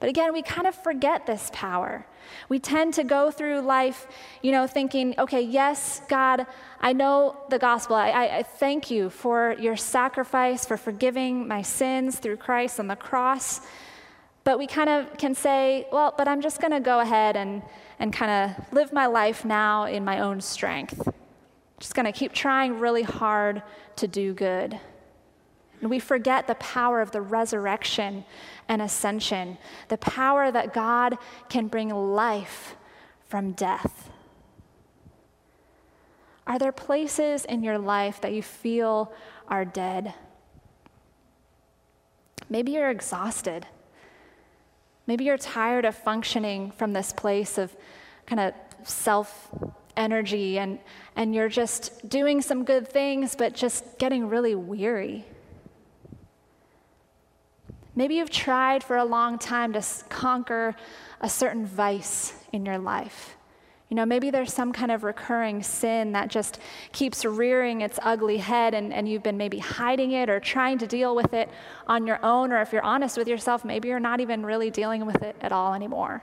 But 0.00 0.08
again, 0.08 0.32
we 0.32 0.42
kind 0.42 0.66
of 0.66 0.74
forget 0.76 1.26
this 1.26 1.50
power. 1.52 2.06
We 2.48 2.60
tend 2.60 2.94
to 2.94 3.04
go 3.04 3.30
through 3.30 3.60
life, 3.60 4.06
you 4.42 4.52
know, 4.52 4.66
thinking, 4.66 5.14
okay, 5.18 5.40
yes, 5.40 6.02
God, 6.08 6.46
I 6.80 6.92
know 6.92 7.36
the 7.48 7.58
gospel. 7.58 7.96
I, 7.96 8.10
I, 8.10 8.36
I, 8.38 8.42
thank 8.42 8.90
you 8.90 9.10
for 9.10 9.56
your 9.58 9.76
sacrifice, 9.76 10.64
for 10.64 10.76
forgiving 10.76 11.48
my 11.48 11.62
sins 11.62 12.18
through 12.18 12.36
Christ 12.36 12.78
on 12.78 12.86
the 12.86 12.96
cross. 12.96 13.60
But 14.48 14.58
we 14.58 14.66
kind 14.66 14.88
of 14.88 15.18
can 15.18 15.34
say, 15.34 15.86
well, 15.92 16.14
but 16.16 16.26
I'm 16.26 16.40
just 16.40 16.58
going 16.58 16.70
to 16.70 16.80
go 16.80 17.00
ahead 17.00 17.36
and, 17.36 17.60
and 17.98 18.10
kind 18.10 18.30
of 18.56 18.72
live 18.72 18.94
my 18.94 19.04
life 19.04 19.44
now 19.44 19.84
in 19.84 20.06
my 20.06 20.20
own 20.20 20.40
strength. 20.40 21.06
Just 21.78 21.94
going 21.94 22.06
to 22.06 22.12
keep 22.12 22.32
trying 22.32 22.80
really 22.80 23.02
hard 23.02 23.62
to 23.96 24.08
do 24.08 24.32
good. 24.32 24.80
And 25.82 25.90
we 25.90 25.98
forget 25.98 26.46
the 26.46 26.54
power 26.54 27.02
of 27.02 27.10
the 27.10 27.20
resurrection 27.20 28.24
and 28.70 28.80
ascension, 28.80 29.58
the 29.88 29.98
power 29.98 30.50
that 30.50 30.72
God 30.72 31.18
can 31.50 31.68
bring 31.68 31.90
life 31.90 32.74
from 33.26 33.52
death. 33.52 34.08
Are 36.46 36.58
there 36.58 36.72
places 36.72 37.44
in 37.44 37.62
your 37.62 37.76
life 37.76 38.18
that 38.22 38.32
you 38.32 38.42
feel 38.42 39.12
are 39.46 39.66
dead? 39.66 40.14
Maybe 42.48 42.72
you're 42.72 42.88
exhausted. 42.88 43.66
Maybe 45.08 45.24
you're 45.24 45.38
tired 45.38 45.86
of 45.86 45.94
functioning 45.96 46.70
from 46.70 46.92
this 46.92 47.14
place 47.14 47.56
of 47.56 47.74
kind 48.26 48.38
of 48.38 48.52
self 48.86 49.48
energy 49.96 50.58
and, 50.58 50.78
and 51.16 51.34
you're 51.34 51.48
just 51.48 52.06
doing 52.10 52.42
some 52.42 52.62
good 52.62 52.86
things, 52.86 53.34
but 53.34 53.54
just 53.54 53.98
getting 53.98 54.28
really 54.28 54.54
weary. 54.54 55.24
Maybe 57.96 58.16
you've 58.16 58.30
tried 58.30 58.84
for 58.84 58.98
a 58.98 59.04
long 59.04 59.38
time 59.38 59.72
to 59.72 59.82
conquer 60.10 60.76
a 61.22 61.28
certain 61.30 61.64
vice 61.64 62.34
in 62.52 62.66
your 62.66 62.78
life. 62.78 63.37
You 63.88 63.94
know, 63.94 64.04
maybe 64.04 64.30
there's 64.30 64.52
some 64.52 64.72
kind 64.72 64.90
of 64.90 65.02
recurring 65.02 65.62
sin 65.62 66.12
that 66.12 66.28
just 66.28 66.58
keeps 66.92 67.24
rearing 67.24 67.80
its 67.80 67.98
ugly 68.02 68.36
head, 68.36 68.74
and, 68.74 68.92
and 68.92 69.08
you've 69.08 69.22
been 69.22 69.38
maybe 69.38 69.58
hiding 69.58 70.12
it 70.12 70.28
or 70.28 70.40
trying 70.40 70.76
to 70.78 70.86
deal 70.86 71.16
with 71.16 71.32
it 71.32 71.48
on 71.86 72.06
your 72.06 72.22
own. 72.22 72.52
Or 72.52 72.60
if 72.60 72.70
you're 72.70 72.84
honest 72.84 73.16
with 73.16 73.28
yourself, 73.28 73.64
maybe 73.64 73.88
you're 73.88 73.98
not 73.98 74.20
even 74.20 74.44
really 74.44 74.70
dealing 74.70 75.06
with 75.06 75.22
it 75.22 75.36
at 75.40 75.52
all 75.52 75.72
anymore. 75.72 76.22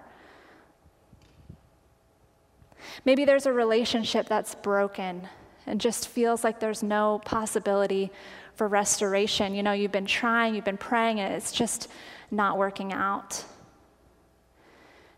Maybe 3.04 3.26
there's 3.26 3.48
a 3.48 3.54
relationship 3.54 4.28
that's 4.28 4.54
broken 4.54 5.28
and 5.66 5.82
just 5.82 6.08
feels 6.08 6.44
like 6.44 6.60
there's 6.60 6.84
no 6.84 7.20
possibility 7.26 8.12
for 8.54 8.68
restoration. 8.68 9.56
You 9.56 9.64
know, 9.64 9.72
you've 9.72 9.92
been 9.92 10.06
trying, 10.06 10.54
you've 10.54 10.66
been 10.66 10.78
praying, 10.78 11.20
and 11.20 11.34
it's 11.34 11.52
just 11.52 11.90
not 12.30 12.60
working 12.60 12.94
out. 12.94 13.44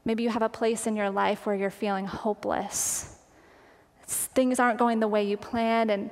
Maybe 0.08 0.24
you 0.24 0.30
have 0.30 0.42
a 0.42 0.48
place 0.48 0.88
in 0.88 0.96
your 0.96 1.10
life 1.10 1.46
where 1.46 1.54
you're 1.54 1.70
feeling 1.70 2.06
hopeless. 2.06 3.14
Things 4.06 4.58
aren't 4.58 4.80
going 4.80 5.02
the 5.02 5.08
way 5.10 5.26
you 5.26 5.36
planned, 5.36 5.92
and 5.92 6.12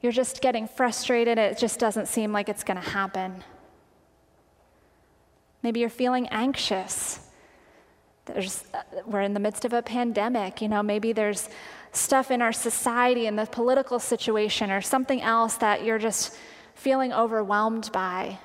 you're 0.00 0.10
just 0.10 0.42
getting 0.42 0.66
frustrated. 0.66 1.38
It 1.38 1.56
just 1.56 1.78
doesn't 1.78 2.08
seem 2.08 2.32
like 2.32 2.48
it's 2.48 2.64
going 2.64 2.82
to 2.82 2.90
happen. 2.90 3.44
Maybe 5.62 5.78
you're 5.78 5.88
feeling 5.88 6.26
anxious. 6.30 7.20
There's, 8.24 8.64
uh, 8.74 8.82
we're 9.06 9.20
in 9.20 9.34
the 9.34 9.38
midst 9.38 9.64
of 9.64 9.72
a 9.74 9.80
pandemic. 9.80 10.60
You 10.60 10.66
know, 10.66 10.82
maybe 10.82 11.12
there's 11.12 11.48
stuff 11.92 12.32
in 12.32 12.42
our 12.42 12.52
society 12.52 13.26
and 13.26 13.38
the 13.38 13.46
political 13.46 14.00
situation 14.00 14.72
or 14.72 14.80
something 14.80 15.22
else 15.22 15.54
that 15.58 15.84
you're 15.84 16.00
just 16.00 16.36
feeling 16.74 17.12
overwhelmed 17.12 17.92
by. 17.92 18.40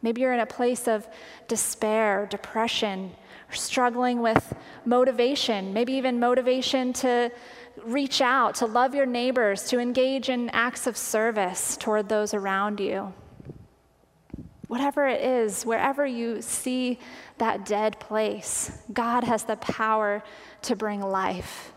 Maybe 0.00 0.20
you're 0.20 0.32
in 0.32 0.38
a 0.38 0.46
place 0.46 0.86
of 0.86 1.08
despair, 1.48 2.28
depression, 2.30 3.16
struggling 3.52 4.20
with 4.20 4.54
motivation, 4.84 5.72
maybe 5.72 5.94
even 5.94 6.18
motivation 6.18 6.92
to 6.94 7.30
reach 7.84 8.20
out, 8.20 8.56
to 8.56 8.66
love 8.66 8.94
your 8.94 9.06
neighbors, 9.06 9.64
to 9.68 9.78
engage 9.78 10.28
in 10.28 10.50
acts 10.50 10.86
of 10.86 10.96
service 10.96 11.76
toward 11.76 12.08
those 12.08 12.34
around 12.34 12.80
you. 12.80 13.12
Whatever 14.68 15.06
it 15.06 15.20
is, 15.20 15.66
wherever 15.66 16.06
you 16.06 16.40
see 16.40 16.98
that 17.38 17.66
dead 17.66 18.00
place, 18.00 18.70
God 18.92 19.24
has 19.24 19.44
the 19.44 19.56
power 19.56 20.22
to 20.62 20.76
bring 20.76 21.00
life. 21.00 21.72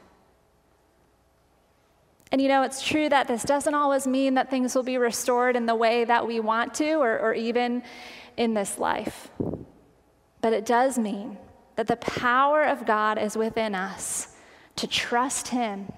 And 2.32 2.42
you 2.42 2.48
know, 2.48 2.64
it's 2.64 2.82
true 2.82 3.08
that 3.10 3.28
this 3.28 3.44
doesn't 3.44 3.74
always 3.74 4.08
mean 4.08 4.34
that 4.36 4.50
things 4.50 4.76
will 4.76 4.84
be 4.84 4.98
restored 4.98 5.56
in 5.56 5.66
the 5.66 5.76
way 5.76 6.04
that 6.06 6.28
we 6.28 6.40
want 6.40 6.74
to 6.76 6.96
or, 6.96 7.20
or 7.20 7.34
even 7.34 7.84
in 8.38 8.54
this 8.54 8.78
life. 8.78 9.30
But 10.42 10.54
it 10.54 10.66
does 10.66 10.98
mean 10.98 11.38
that 11.76 11.88
the 11.88 11.98
power 11.98 12.64
of 12.64 12.86
God 12.86 13.18
is 13.18 13.38
within 13.38 13.76
us 13.76 14.36
to 14.78 14.88
trust 14.88 15.50
Him, 15.50 15.92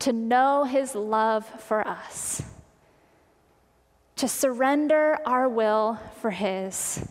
to 0.00 0.12
know 0.12 0.64
His 0.64 0.94
love 0.94 1.46
for 1.62 1.86
us, 1.86 2.42
to 4.16 4.28
surrender 4.28 5.18
our 5.24 5.48
will 5.48 5.98
for 6.20 6.30
His 6.30 7.06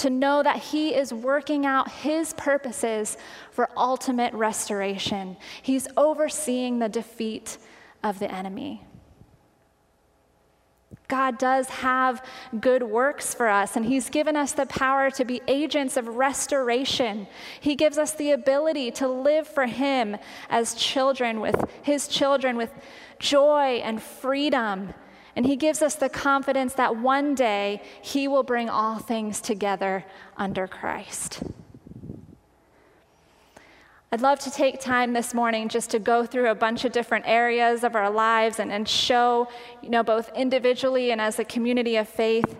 to 0.00 0.08
know 0.08 0.42
that 0.42 0.56
He 0.56 0.94
is 0.94 1.12
working 1.12 1.66
out 1.66 1.90
His 1.90 2.32
purposes 2.32 3.18
for 3.50 3.68
ultimate 3.76 4.32
restoration. 4.32 5.36
He's 5.62 5.86
overseeing 5.96 6.78
the 6.78 6.88
defeat 6.88 7.58
of 8.02 8.18
the 8.18 8.32
enemy. 8.32 8.82
God 11.10 11.36
does 11.38 11.68
have 11.68 12.24
good 12.58 12.82
works 12.82 13.34
for 13.34 13.48
us, 13.48 13.76
and 13.76 13.84
He's 13.84 14.08
given 14.08 14.36
us 14.36 14.52
the 14.52 14.64
power 14.64 15.10
to 15.10 15.24
be 15.26 15.42
agents 15.46 15.98
of 15.98 16.08
restoration. 16.08 17.26
He 17.60 17.74
gives 17.74 17.98
us 17.98 18.12
the 18.12 18.30
ability 18.30 18.92
to 18.92 19.08
live 19.08 19.46
for 19.46 19.66
Him 19.66 20.16
as 20.48 20.74
children, 20.74 21.40
with 21.40 21.62
His 21.82 22.08
children, 22.08 22.56
with 22.56 22.72
joy 23.18 23.82
and 23.84 24.02
freedom 24.02 24.94
and 25.36 25.46
he 25.46 25.56
gives 25.56 25.80
us 25.80 25.94
the 25.94 26.08
confidence 26.08 26.74
that 26.74 26.96
one 26.96 27.34
day 27.34 27.82
he 28.02 28.28
will 28.28 28.42
bring 28.42 28.68
all 28.68 28.98
things 28.98 29.40
together 29.40 30.04
under 30.36 30.66
Christ. 30.66 31.42
I'd 34.12 34.22
love 34.22 34.40
to 34.40 34.50
take 34.50 34.80
time 34.80 35.12
this 35.12 35.32
morning 35.34 35.68
just 35.68 35.90
to 35.90 36.00
go 36.00 36.26
through 36.26 36.50
a 36.50 36.54
bunch 36.56 36.84
of 36.84 36.90
different 36.90 37.26
areas 37.28 37.84
of 37.84 37.94
our 37.94 38.10
lives 38.10 38.58
and, 38.58 38.72
and 38.72 38.88
show, 38.88 39.46
you 39.82 39.88
know, 39.88 40.02
both 40.02 40.32
individually 40.34 41.12
and 41.12 41.20
as 41.20 41.38
a 41.38 41.44
community 41.44 41.94
of 41.94 42.08
faith, 42.08 42.58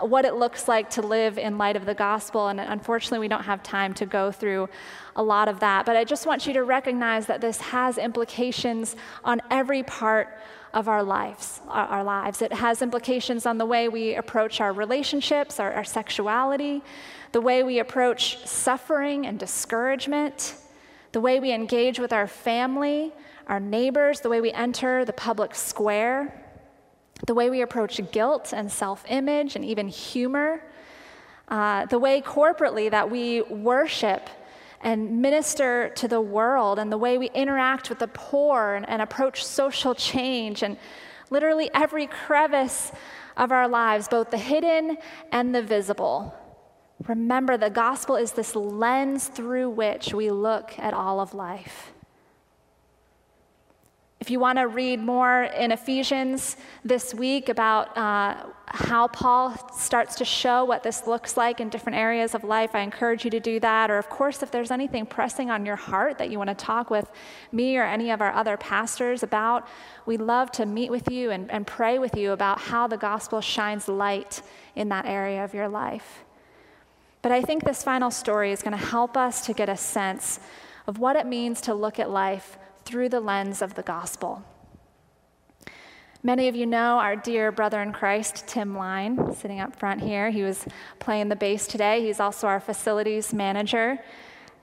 what 0.00 0.24
it 0.24 0.34
looks 0.34 0.66
like 0.66 0.90
to 0.90 1.00
live 1.00 1.38
in 1.38 1.58
light 1.58 1.76
of 1.76 1.86
the 1.86 1.94
gospel. 1.94 2.48
And 2.48 2.58
unfortunately, 2.58 3.20
we 3.20 3.28
don't 3.28 3.44
have 3.44 3.62
time 3.62 3.94
to 3.94 4.04
go 4.04 4.32
through 4.32 4.68
a 5.14 5.22
lot 5.22 5.46
of 5.46 5.60
that. 5.60 5.86
But 5.86 5.96
I 5.96 6.02
just 6.02 6.26
want 6.26 6.48
you 6.48 6.54
to 6.54 6.64
recognize 6.64 7.26
that 7.26 7.40
this 7.40 7.60
has 7.60 7.96
implications 7.96 8.96
on 9.22 9.40
every 9.48 9.84
part 9.84 10.40
of 10.74 10.88
our 10.88 11.04
lives, 11.04 11.60
our, 11.68 11.86
our, 11.86 12.04
lives. 12.04 12.42
It 12.42 12.52
has 12.52 12.82
implications 12.82 13.46
on 13.46 13.58
the 13.58 13.66
way 13.66 13.88
we 13.88 14.16
approach 14.16 14.60
our 14.60 14.72
relationships, 14.72 15.60
our, 15.60 15.72
our 15.72 15.84
sexuality, 15.84 16.82
the 17.30 17.40
way 17.40 17.62
we 17.62 17.78
approach 17.78 18.44
suffering 18.44 19.24
and 19.24 19.38
discouragement, 19.38 20.56
the 21.12 21.20
way 21.20 21.40
we 21.40 21.52
engage 21.52 21.98
with 21.98 22.12
our 22.12 22.26
family, 22.26 23.12
our 23.46 23.60
neighbors, 23.60 24.20
the 24.20 24.28
way 24.28 24.40
we 24.40 24.52
enter 24.52 25.04
the 25.04 25.12
public 25.12 25.54
square, 25.54 26.44
the 27.26 27.34
way 27.34 27.50
we 27.50 27.62
approach 27.62 28.00
guilt 28.12 28.52
and 28.52 28.70
self 28.70 29.04
image 29.08 29.56
and 29.56 29.64
even 29.64 29.88
humor, 29.88 30.62
uh, 31.48 31.86
the 31.86 31.98
way 31.98 32.20
corporately 32.20 32.90
that 32.90 33.10
we 33.10 33.42
worship 33.42 34.30
and 34.82 35.20
minister 35.20 35.90
to 35.96 36.08
the 36.08 36.20
world 36.20 36.78
and 36.78 36.90
the 36.90 36.96
way 36.96 37.18
we 37.18 37.28
interact 37.30 37.90
with 37.90 37.98
the 37.98 38.08
poor 38.08 38.74
and, 38.74 38.88
and 38.88 39.02
approach 39.02 39.44
social 39.44 39.94
change 39.94 40.62
and 40.62 40.76
literally 41.28 41.70
every 41.74 42.06
crevice 42.06 42.92
of 43.36 43.52
our 43.52 43.68
lives, 43.68 44.08
both 44.08 44.30
the 44.30 44.38
hidden 44.38 44.96
and 45.32 45.54
the 45.54 45.62
visible. 45.62 46.34
Remember, 47.06 47.56
the 47.56 47.70
gospel 47.70 48.16
is 48.16 48.32
this 48.32 48.54
lens 48.54 49.28
through 49.28 49.70
which 49.70 50.12
we 50.12 50.30
look 50.30 50.78
at 50.78 50.92
all 50.92 51.20
of 51.20 51.34
life. 51.34 51.92
If 54.20 54.30
you 54.30 54.38
want 54.38 54.58
to 54.58 54.68
read 54.68 55.00
more 55.00 55.44
in 55.44 55.72
Ephesians 55.72 56.58
this 56.84 57.14
week 57.14 57.48
about 57.48 57.96
uh, 57.96 58.50
how 58.66 59.08
Paul 59.08 59.56
starts 59.74 60.14
to 60.16 60.26
show 60.26 60.62
what 60.62 60.82
this 60.82 61.06
looks 61.06 61.38
like 61.38 61.58
in 61.58 61.70
different 61.70 61.98
areas 61.98 62.34
of 62.34 62.44
life, 62.44 62.74
I 62.74 62.80
encourage 62.80 63.24
you 63.24 63.30
to 63.30 63.40
do 63.40 63.58
that. 63.60 63.90
Or, 63.90 63.96
of 63.96 64.10
course, 64.10 64.42
if 64.42 64.50
there's 64.50 64.70
anything 64.70 65.06
pressing 65.06 65.50
on 65.50 65.64
your 65.64 65.76
heart 65.76 66.18
that 66.18 66.30
you 66.30 66.36
want 66.36 66.50
to 66.50 66.54
talk 66.54 66.90
with 66.90 67.10
me 67.50 67.78
or 67.78 67.82
any 67.82 68.10
of 68.10 68.20
our 68.20 68.30
other 68.30 68.58
pastors 68.58 69.22
about, 69.22 69.66
we'd 70.04 70.20
love 70.20 70.52
to 70.52 70.66
meet 70.66 70.90
with 70.90 71.10
you 71.10 71.30
and, 71.30 71.50
and 71.50 71.66
pray 71.66 71.98
with 71.98 72.14
you 72.14 72.32
about 72.32 72.60
how 72.60 72.86
the 72.86 72.98
gospel 72.98 73.40
shines 73.40 73.88
light 73.88 74.42
in 74.76 74.90
that 74.90 75.06
area 75.06 75.42
of 75.42 75.54
your 75.54 75.66
life. 75.66 76.24
But 77.22 77.32
I 77.32 77.42
think 77.42 77.64
this 77.64 77.82
final 77.82 78.10
story 78.10 78.52
is 78.52 78.62
going 78.62 78.76
to 78.76 78.84
help 78.84 79.16
us 79.16 79.44
to 79.46 79.52
get 79.52 79.68
a 79.68 79.76
sense 79.76 80.40
of 80.86 80.98
what 80.98 81.16
it 81.16 81.26
means 81.26 81.60
to 81.62 81.74
look 81.74 81.98
at 81.98 82.10
life 82.10 82.58
through 82.84 83.10
the 83.10 83.20
lens 83.20 83.62
of 83.62 83.74
the 83.74 83.82
gospel. 83.82 84.42
Many 86.22 86.48
of 86.48 86.56
you 86.56 86.66
know 86.66 86.98
our 86.98 87.16
dear 87.16 87.50
brother 87.50 87.80
in 87.80 87.92
Christ, 87.92 88.46
Tim 88.46 88.76
Line, 88.76 89.34
sitting 89.34 89.60
up 89.60 89.74
front 89.74 90.02
here. 90.02 90.30
He 90.30 90.42
was 90.42 90.66
playing 90.98 91.28
the 91.30 91.36
bass 91.36 91.66
today. 91.66 92.04
He's 92.04 92.20
also 92.20 92.46
our 92.46 92.60
facilities 92.60 93.32
manager. 93.32 93.98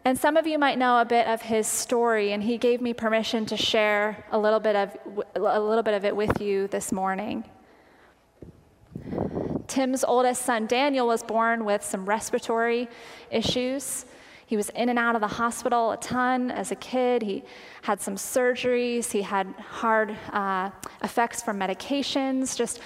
And 0.06 0.17
some 0.17 0.38
of 0.38 0.46
you 0.46 0.60
might 0.60 0.78
know 0.78 1.02
a 1.02 1.06
bit 1.06 1.28
of 1.28 1.41
his 1.41 1.67
story, 1.67 2.32
and 2.32 2.43
he 2.43 2.58
gave 2.58 2.80
me 2.80 2.93
permission 2.93 3.46
to 3.48 3.58
share 3.58 4.24
a 4.32 4.38
little 4.38 4.60
bit 4.60 4.76
of, 4.76 4.98
a 5.36 5.60
little 5.60 5.84
bit 5.84 5.96
of 5.96 6.06
it 6.06 6.15
with 6.15 6.39
you 6.39 6.67
this 6.67 6.91
morning. 6.91 7.43
Tim's 9.68 10.04
oldest 10.04 10.44
son, 10.44 10.66
Daniel, 10.66 11.08
was 11.08 11.24
born 11.24 11.66
with 11.66 11.84
some 11.84 12.06
respiratory 12.06 12.90
issues. 13.30 14.06
He 14.46 14.56
was 14.56 14.70
in 14.70 14.88
and 14.88 14.98
out 14.98 15.16
of 15.16 15.22
the 15.22 15.28
hospital 15.28 15.92
a 15.92 15.98
ton 15.98 16.52
as 16.52 16.72
a 16.72 16.76
kid. 16.76 17.22
He 17.22 17.44
had 17.82 18.00
some 18.00 18.16
surgeries. 18.16 19.12
He 19.12 19.22
had 19.22 19.48
hard 19.60 20.16
uh, 20.32 20.72
effects 21.04 21.42
from 21.42 21.60
medications, 21.60 22.56
just 22.56 22.80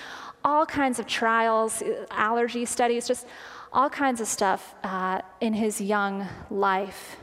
all 0.44 0.66
kinds 0.66 0.98
of 0.98 1.06
trials, 1.06 1.84
allergy 2.10 2.66
studies, 2.66 3.08
just 3.08 3.28
all 3.72 3.90
kinds 3.90 4.20
of 4.20 4.28
stuff 4.28 4.74
uh, 4.84 5.22
in 5.40 5.54
his 5.54 5.80
young 5.80 6.28
life. 6.50 7.18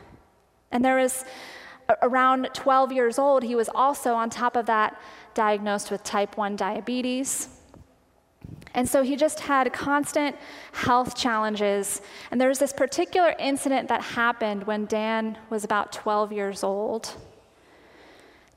And 0.71 0.85
there 0.85 0.97
was 0.97 1.25
around 2.03 2.49
12 2.55 2.92
years 2.92 3.18
old, 3.18 3.42
he 3.42 3.55
was 3.55 3.68
also, 3.75 4.14
on 4.14 4.31
top 4.31 4.57
of 4.57 4.66
that, 4.66 5.01
diagnosed 5.35 5.90
with 5.90 6.05
type 6.05 6.37
1 6.37 6.55
diabetes. 6.55 7.58
And 8.74 8.88
so 8.88 9.02
he 9.02 9.16
just 9.16 9.40
had 9.40 9.72
constant 9.72 10.37
health 10.72 11.16
challenges. 11.16 12.00
And 12.31 12.40
there 12.40 12.48
was 12.48 12.59
this 12.59 12.72
particular 12.72 13.35
incident 13.38 13.88
that 13.88 14.02
happened 14.02 14.64
when 14.64 14.87
Dan 14.87 15.38
was 15.50 15.64
about 15.64 15.92
12 15.92 16.33
years 16.33 16.62
old. 16.62 17.14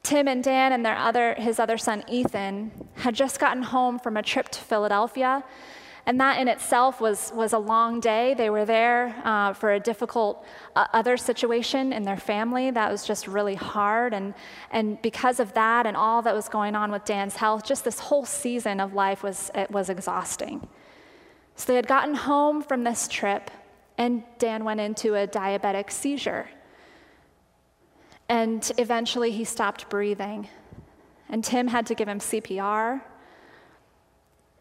Tim 0.03 0.27
and 0.27 0.43
Dan 0.43 0.73
and 0.73 0.85
their 0.85 0.97
other, 0.97 1.35
his 1.35 1.59
other 1.59 1.77
son 1.77 2.03
Ethan 2.07 2.71
had 2.95 3.15
just 3.15 3.39
gotten 3.39 3.63
home 3.63 3.99
from 3.99 4.17
a 4.17 4.23
trip 4.23 4.49
to 4.49 4.59
Philadelphia 4.59 5.43
and 6.11 6.19
that 6.19 6.41
in 6.41 6.49
itself 6.49 6.99
was, 6.99 7.31
was 7.33 7.53
a 7.53 7.57
long 7.57 8.01
day. 8.01 8.33
They 8.33 8.49
were 8.49 8.65
there 8.65 9.15
uh, 9.23 9.53
for 9.53 9.71
a 9.71 9.79
difficult 9.79 10.43
uh, 10.75 10.85
other 10.91 11.15
situation 11.15 11.93
in 11.93 12.03
their 12.03 12.17
family 12.17 12.69
that 12.69 12.91
was 12.91 13.05
just 13.05 13.29
really 13.29 13.55
hard. 13.55 14.13
And, 14.13 14.33
and 14.71 15.01
because 15.01 15.39
of 15.39 15.53
that 15.53 15.85
and 15.85 15.95
all 15.95 16.21
that 16.23 16.35
was 16.35 16.49
going 16.49 16.75
on 16.75 16.91
with 16.91 17.05
Dan's 17.05 17.37
health, 17.37 17.63
just 17.63 17.85
this 17.85 17.97
whole 17.97 18.25
season 18.25 18.81
of 18.81 18.93
life 18.93 19.23
was, 19.23 19.51
it 19.55 19.71
was 19.71 19.89
exhausting. 19.89 20.67
So 21.55 21.67
they 21.71 21.77
had 21.77 21.87
gotten 21.87 22.13
home 22.13 22.61
from 22.61 22.83
this 22.83 23.07
trip, 23.07 23.49
and 23.97 24.23
Dan 24.37 24.65
went 24.65 24.81
into 24.81 25.15
a 25.15 25.25
diabetic 25.25 25.89
seizure. 25.89 26.49
And 28.27 28.69
eventually 28.77 29.31
he 29.31 29.45
stopped 29.45 29.89
breathing. 29.89 30.49
And 31.29 31.41
Tim 31.41 31.69
had 31.69 31.85
to 31.85 31.95
give 31.95 32.09
him 32.09 32.19
CPR 32.19 32.99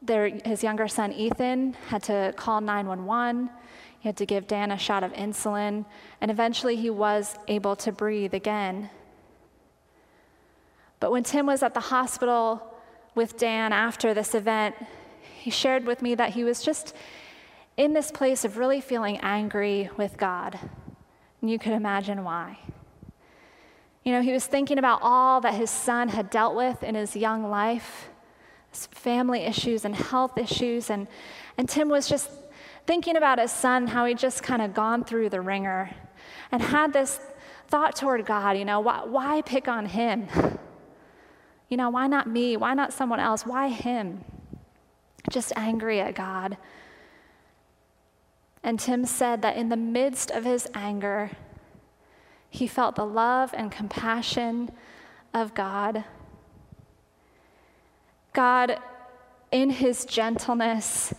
their, 0.03 0.29
his 0.29 0.63
younger 0.63 0.89
son, 0.89 1.13
Ethan, 1.13 1.75
had 1.89 2.03
to 2.05 2.33
call 2.37 2.61
911. 2.61 3.51
He 4.01 4.09
had 4.09 4.17
to 4.17 4.27
give 4.27 4.47
Dan 4.47 4.71
a 4.71 4.79
shot 4.79 5.03
of 5.05 5.13
insulin, 5.13 5.85
and 6.21 6.31
eventually 6.31 6.77
he 6.77 6.89
was 6.89 7.37
able 7.49 7.77
to 7.77 7.93
breathe 7.93 8.33
again. 8.33 8.89
But 11.01 11.13
when 11.13 11.23
Tim 11.23 11.47
was 11.47 11.63
at 11.63 11.75
the 11.75 11.81
hospital 11.81 12.75
with 13.15 13.37
Dan 13.37 13.73
after 13.73 14.15
this 14.15 14.35
event, 14.35 14.75
he 15.39 15.51
shared 15.51 15.87
with 15.87 16.03
me 16.03 16.15
that 16.15 16.31
he 16.31 16.45
was 16.45 16.63
just 16.63 16.95
in 17.77 17.93
this 17.93 18.11
place 18.11 18.45
of 18.45 18.59
really 18.59 18.81
feeling 18.81 19.19
angry 19.19 19.91
with 19.97 20.17
God. 20.17 20.59
And 21.41 21.51
you 21.51 21.59
could 21.59 21.73
imagine 21.73 22.25
why. 22.25 22.59
You 24.05 24.13
know, 24.13 24.23
he 24.23 24.33
was 24.33 24.47
thinking 24.47 24.79
about 24.79 25.01
all 25.03 25.41
that 25.43 25.55
his 25.55 25.71
son 25.71 26.09
had 26.09 26.31
dealt 26.31 26.55
with 26.55 26.83
in 26.83 26.95
his 26.95 27.17
young 27.17 27.51
life 27.51 28.09
family 28.73 29.41
issues 29.41 29.85
and 29.85 29.95
health 29.95 30.39
issues. 30.39 30.91
And, 30.91 31.07
and 31.59 31.69
Tim 31.69 31.89
was 31.89 32.09
just 32.09 32.31
thinking 32.87 33.17
about 33.17 33.39
his 33.39 33.51
son, 33.51 33.89
how 33.89 34.05
he'd 34.05 34.19
just 34.19 34.43
kind 34.43 34.63
of 34.63 34.75
gone 34.75 35.05
through 35.05 35.31
the 35.31 35.41
wringer 35.41 35.91
and 36.53 36.63
had 36.63 36.93
this 36.93 37.21
thought 37.69 37.95
toward 37.95 38.27
God, 38.27 38.57
you 38.59 38.65
know, 38.65 38.81
why, 38.81 39.05
why 39.05 39.43
pick 39.43 39.69
on 39.69 39.87
him? 39.87 40.27
You 41.69 41.77
know, 41.77 41.91
why 41.91 42.09
not 42.09 42.29
me? 42.29 42.57
Why 42.57 42.75
not 42.75 42.93
someone 42.93 43.21
else? 43.21 43.47
Why 43.47 43.69
him? 43.69 44.25
Just 45.31 45.53
angry 45.55 46.01
at 46.01 46.17
God. 46.17 46.57
And 48.63 48.79
Tim 48.79 49.05
said 49.05 49.43
that 49.43 49.57
in 49.57 49.69
the 49.69 49.77
midst 49.77 50.31
of 50.31 50.45
his 50.45 50.69
anger, 50.75 51.31
he 52.51 52.67
felt 52.67 52.97
the 52.97 53.07
love 53.07 53.55
and 53.57 53.71
compassion 53.71 54.71
of 55.33 55.55
God. 55.55 56.05
God, 58.33 58.79
in 59.51 59.71
his 59.71 60.05
gentleness, 60.05 61.13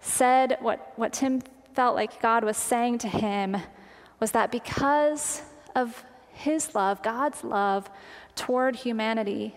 said 0.00 0.56
what, 0.60 0.92
what 0.96 1.12
Tim 1.12 1.42
felt 1.74 1.94
like 1.94 2.22
God 2.22 2.44
was 2.44 2.56
saying 2.56 2.98
to 2.98 3.08
him 3.08 3.56
was 4.20 4.30
that 4.32 4.50
because 4.50 5.42
of 5.74 6.04
his 6.32 6.74
love, 6.74 7.02
God's 7.02 7.44
love 7.44 7.90
toward 8.34 8.76
humanity, 8.76 9.54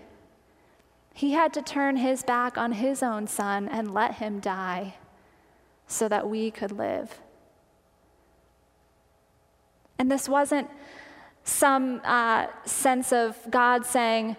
he 1.13 1.31
had 1.31 1.53
to 1.53 1.61
turn 1.61 1.97
his 1.97 2.23
back 2.23 2.57
on 2.57 2.73
his 2.73 3.03
own 3.03 3.27
son 3.27 3.67
and 3.67 3.93
let 3.93 4.15
him 4.15 4.39
die 4.39 4.95
so 5.87 6.07
that 6.07 6.29
we 6.29 6.51
could 6.51 6.71
live. 6.71 7.19
And 9.97 10.09
this 10.09 10.29
wasn't 10.29 10.69
some 11.43 11.99
uh, 12.03 12.47
sense 12.65 13.11
of 13.11 13.37
God 13.49 13.85
saying, 13.85 14.37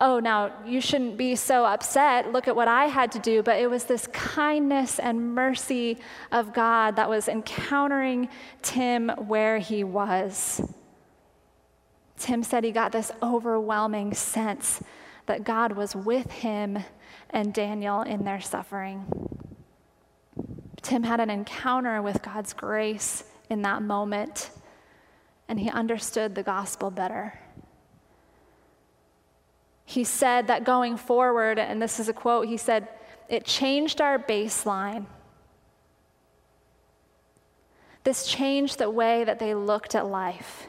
oh, 0.00 0.20
now 0.20 0.52
you 0.64 0.80
shouldn't 0.80 1.16
be 1.16 1.34
so 1.34 1.64
upset. 1.64 2.32
Look 2.32 2.46
at 2.46 2.54
what 2.54 2.68
I 2.68 2.86
had 2.86 3.12
to 3.12 3.18
do. 3.18 3.42
But 3.42 3.60
it 3.60 3.68
was 3.68 3.84
this 3.84 4.06
kindness 4.08 4.98
and 4.98 5.34
mercy 5.34 5.98
of 6.30 6.52
God 6.52 6.96
that 6.96 7.08
was 7.08 7.28
encountering 7.28 8.28
Tim 8.62 9.08
where 9.08 9.58
he 9.58 9.82
was. 9.84 10.62
Tim 12.16 12.42
said 12.42 12.64
he 12.64 12.72
got 12.72 12.92
this 12.92 13.12
overwhelming 13.22 14.14
sense 14.14 14.82
that 15.26 15.44
God 15.44 15.72
was 15.72 15.94
with 15.94 16.30
him 16.30 16.78
and 17.30 17.52
Daniel 17.52 18.02
in 18.02 18.24
their 18.24 18.40
suffering. 18.40 19.06
Tim 20.82 21.02
had 21.02 21.20
an 21.20 21.30
encounter 21.30 22.00
with 22.00 22.22
God's 22.22 22.52
grace 22.52 23.24
in 23.50 23.62
that 23.62 23.82
moment, 23.82 24.50
and 25.48 25.58
he 25.60 25.68
understood 25.70 26.34
the 26.34 26.42
gospel 26.42 26.90
better. 26.90 27.38
He 29.88 30.04
said 30.04 30.48
that 30.48 30.64
going 30.64 30.98
forward, 30.98 31.58
and 31.58 31.80
this 31.80 31.98
is 31.98 32.10
a 32.10 32.12
quote, 32.12 32.46
he 32.46 32.58
said, 32.58 32.88
it 33.26 33.46
changed 33.46 34.02
our 34.02 34.18
baseline. 34.18 35.06
This 38.04 38.26
changed 38.26 38.76
the 38.76 38.90
way 38.90 39.24
that 39.24 39.38
they 39.38 39.54
looked 39.54 39.94
at 39.94 40.04
life. 40.06 40.66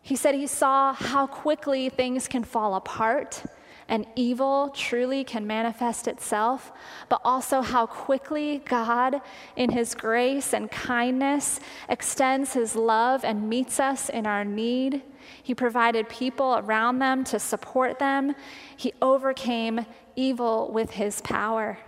He 0.00 0.16
said 0.16 0.34
he 0.34 0.46
saw 0.46 0.94
how 0.94 1.26
quickly 1.26 1.90
things 1.90 2.26
can 2.26 2.42
fall 2.42 2.74
apart 2.74 3.42
and 3.86 4.06
evil 4.16 4.70
truly 4.70 5.24
can 5.24 5.46
manifest 5.46 6.08
itself, 6.08 6.72
but 7.10 7.20
also 7.26 7.60
how 7.60 7.84
quickly 7.84 8.62
God, 8.64 9.20
in 9.56 9.68
His 9.68 9.94
grace 9.94 10.54
and 10.54 10.70
kindness, 10.70 11.60
extends 11.90 12.54
His 12.54 12.74
love 12.74 13.26
and 13.26 13.50
meets 13.50 13.78
us 13.78 14.08
in 14.08 14.26
our 14.26 14.42
need. 14.42 15.02
He 15.42 15.54
provided 15.54 16.08
people 16.08 16.56
around 16.58 16.98
them 16.98 17.24
to 17.24 17.38
support 17.38 17.98
them. 17.98 18.34
He 18.76 18.92
overcame 19.00 19.86
evil 20.16 20.70
with 20.72 20.90
His 20.90 21.20
power. 21.20 21.78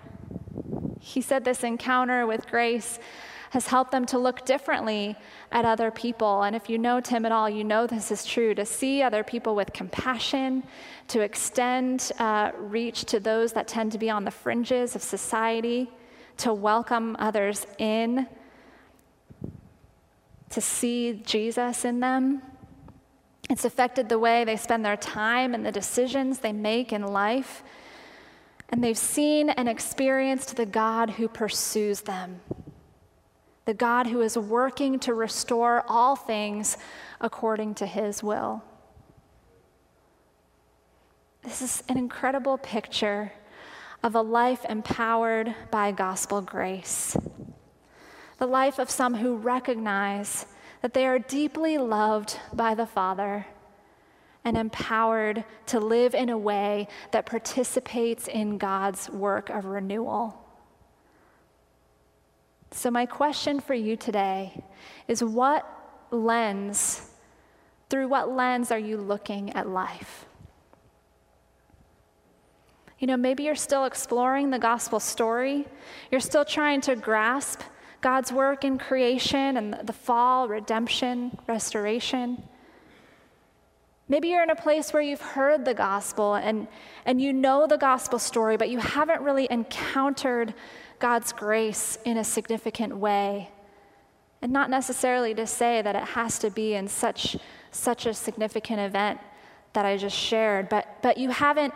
He 1.00 1.20
said 1.20 1.44
this 1.44 1.64
encounter 1.64 2.26
with 2.26 2.46
grace 2.46 2.98
has 3.54 3.68
helped 3.68 3.92
them 3.92 4.04
to 4.04 4.18
look 4.18 4.44
differently 4.44 5.14
at 5.52 5.64
other 5.64 5.92
people. 5.92 6.42
And 6.42 6.56
if 6.56 6.68
you 6.68 6.76
know 6.76 7.00
Tim 7.00 7.24
at 7.24 7.30
all, 7.30 7.48
you 7.48 7.62
know 7.62 7.86
this 7.86 8.10
is 8.10 8.26
true 8.26 8.52
to 8.52 8.66
see 8.66 9.00
other 9.00 9.22
people 9.22 9.54
with 9.54 9.72
compassion, 9.72 10.64
to 11.06 11.20
extend 11.20 12.10
uh, 12.18 12.50
reach 12.58 13.04
to 13.04 13.20
those 13.20 13.52
that 13.52 13.68
tend 13.68 13.92
to 13.92 13.98
be 13.98 14.10
on 14.10 14.24
the 14.24 14.32
fringes 14.32 14.96
of 14.96 15.02
society, 15.02 15.88
to 16.38 16.52
welcome 16.52 17.14
others 17.20 17.64
in, 17.78 18.26
to 20.50 20.60
see 20.60 21.22
Jesus 21.24 21.84
in 21.84 22.00
them. 22.00 22.42
It's 23.50 23.64
affected 23.64 24.08
the 24.08 24.18
way 24.18 24.44
they 24.44 24.56
spend 24.56 24.84
their 24.84 24.96
time 24.96 25.54
and 25.54 25.64
the 25.64 25.72
decisions 25.72 26.38
they 26.38 26.52
make 26.52 26.92
in 26.92 27.02
life. 27.02 27.62
And 28.70 28.82
they've 28.82 28.98
seen 28.98 29.50
and 29.50 29.68
experienced 29.68 30.56
the 30.56 30.66
God 30.66 31.10
who 31.10 31.28
pursues 31.28 32.00
them 32.02 32.40
the 33.64 33.74
God 33.74 34.06
who 34.06 34.20
is 34.20 34.36
working 34.36 34.98
to 35.00 35.14
restore 35.14 35.84
all 35.88 36.16
things 36.16 36.76
according 37.20 37.74
to 37.76 37.86
his 37.86 38.22
will. 38.22 38.62
This 41.42 41.62
is 41.62 41.82
an 41.88 41.96
incredible 41.96 42.58
picture 42.58 43.32
of 44.02 44.14
a 44.14 44.20
life 44.20 44.64
empowered 44.68 45.54
by 45.70 45.92
gospel 45.92 46.42
grace. 46.42 47.16
The 48.38 48.46
life 48.46 48.78
of 48.78 48.90
some 48.90 49.14
who 49.14 49.36
recognize 49.36 50.46
that 50.84 50.92
they 50.92 51.06
are 51.06 51.18
deeply 51.18 51.78
loved 51.78 52.38
by 52.52 52.74
the 52.74 52.84
Father 52.84 53.46
and 54.44 54.54
empowered 54.54 55.42
to 55.64 55.80
live 55.80 56.14
in 56.14 56.28
a 56.28 56.36
way 56.36 56.86
that 57.10 57.24
participates 57.24 58.28
in 58.28 58.58
God's 58.58 59.08
work 59.08 59.48
of 59.48 59.64
renewal. 59.64 60.38
So, 62.70 62.90
my 62.90 63.06
question 63.06 63.60
for 63.60 63.72
you 63.72 63.96
today 63.96 64.62
is 65.08 65.24
what 65.24 65.66
lens, 66.10 67.10
through 67.88 68.08
what 68.08 68.32
lens 68.32 68.70
are 68.70 68.78
you 68.78 68.98
looking 68.98 69.54
at 69.54 69.66
life? 69.66 70.26
You 72.98 73.06
know, 73.06 73.16
maybe 73.16 73.44
you're 73.44 73.54
still 73.54 73.86
exploring 73.86 74.50
the 74.50 74.58
gospel 74.58 75.00
story. 75.00 75.64
You're 76.10 76.20
still 76.20 76.44
trying 76.44 76.82
to 76.82 76.94
grasp 76.94 77.62
God's 78.04 78.30
work 78.30 78.64
in 78.64 78.76
creation 78.76 79.56
and 79.56 79.72
the 79.82 79.94
fall, 79.94 80.46
redemption, 80.46 81.38
restoration. 81.46 82.42
Maybe 84.10 84.28
you're 84.28 84.42
in 84.42 84.50
a 84.50 84.54
place 84.54 84.92
where 84.92 85.00
you've 85.00 85.22
heard 85.22 85.64
the 85.64 85.72
gospel 85.72 86.34
and, 86.34 86.68
and 87.06 87.18
you 87.18 87.32
know 87.32 87.66
the 87.66 87.78
gospel 87.78 88.18
story, 88.18 88.58
but 88.58 88.68
you 88.68 88.78
haven't 88.78 89.22
really 89.22 89.48
encountered 89.50 90.52
God's 90.98 91.32
grace 91.32 91.96
in 92.04 92.18
a 92.18 92.24
significant 92.24 92.94
way. 92.94 93.50
And 94.42 94.52
not 94.52 94.68
necessarily 94.68 95.32
to 95.36 95.46
say 95.46 95.80
that 95.80 95.96
it 95.96 96.04
has 96.04 96.38
to 96.40 96.50
be 96.50 96.74
in 96.74 96.88
such, 96.88 97.38
such 97.70 98.04
a 98.04 98.12
significant 98.12 98.80
event 98.80 99.18
that 99.72 99.86
I 99.86 99.96
just 99.96 100.14
shared, 100.14 100.68
but, 100.68 100.98
but 101.00 101.16
you 101.16 101.30
haven't, 101.30 101.72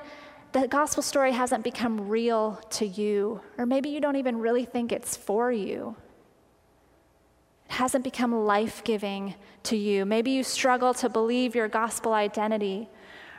the 0.53 0.69
gospel 0.69 1.03
story 1.03 1.33
hasn't 1.33 1.64
become 1.64 2.07
real 2.07 2.61
to 2.73 2.87
you, 2.87 3.41
or 3.57 3.64
maybe 3.64 3.88
you 3.88 4.03
don't 4.03 4.17
even 4.17 4.38
really 4.41 4.67
think 4.67 4.93
it's 4.93 5.17
for 5.17 5.51
you. 5.51 5.97
It 7.68 7.74
hasn't 7.74 8.04
become 8.04 8.33
life 8.46 8.83
giving 8.85 9.35
to 9.64 9.76
you. 9.76 10.04
Maybe 10.04 10.31
you 10.31 10.42
struggle 10.42 10.94
to 10.94 11.09
believe 11.09 11.54
your 11.54 11.68
gospel 11.68 12.12
identity 12.12 12.88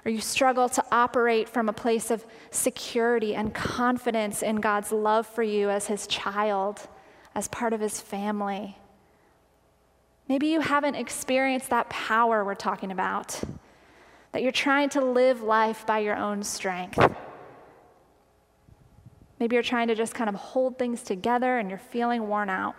or 0.06 0.12
you 0.12 0.22
struggle 0.22 0.70
to 0.70 0.84
operate 0.92 1.50
from 1.50 1.68
a 1.68 1.74
place 1.74 2.10
of 2.10 2.26
security 2.52 3.36
and 3.36 3.54
confidence 3.54 4.42
in 4.42 4.58
God's 4.58 4.92
love 4.92 5.28
for 5.28 5.44
you 5.44 5.70
as 5.70 5.88
His 5.88 6.08
child, 6.08 6.88
as 7.36 7.48
part 7.48 7.74
of 7.74 7.82
His 7.82 8.00
family. 8.00 8.78
Maybe 10.28 10.48
you 10.48 10.62
haven't 10.62 10.96
experienced 10.96 11.72
that 11.72 11.90
power 11.90 12.46
we're 12.46 12.56
talking 12.56 12.92
about, 12.92 13.42
that 14.32 14.44
you're 14.44 14.52
trying 14.52 14.90
to 14.90 15.02
live 15.02 15.42
life 15.42 15.86
by 15.86 16.00
your 16.00 16.16
own 16.16 16.44
strength. 16.44 17.00
Maybe 19.40 19.56
you're 19.56 19.64
trying 19.64 19.88
to 19.88 19.96
just 19.96 20.14
kind 20.14 20.30
of 20.30 20.36
hold 20.36 20.78
things 20.78 21.02
together 21.02 21.58
and 21.58 21.70
you're 21.70 21.80
feeling 21.80 22.28
worn 22.28 22.50
out. 22.50 22.76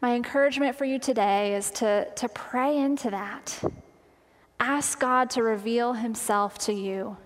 My 0.00 0.14
encouragement 0.14 0.76
for 0.76 0.84
you 0.84 0.98
today 0.98 1.54
is 1.54 1.70
to, 1.72 2.08
to 2.14 2.28
pray 2.28 2.76
into 2.76 3.10
that 3.10 3.60
Ask 4.60 4.98
God 4.98 5.30
to 5.30 5.42
reveal 5.42 5.92
himself 5.92 6.58
to 6.58 6.72
you. 6.72 7.16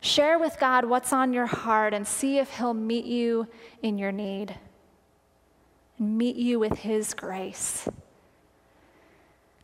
Share 0.00 0.38
with 0.38 0.58
God 0.58 0.86
what's 0.86 1.12
on 1.12 1.34
your 1.34 1.46
heart 1.46 1.92
and 1.92 2.08
see 2.08 2.38
if 2.38 2.56
he'll 2.56 2.72
meet 2.72 3.04
you 3.04 3.46
in 3.82 3.98
your 3.98 4.12
need 4.12 4.56
and 5.98 6.16
meet 6.16 6.36
you 6.36 6.58
with 6.58 6.78
his 6.78 7.12
grace. 7.12 7.86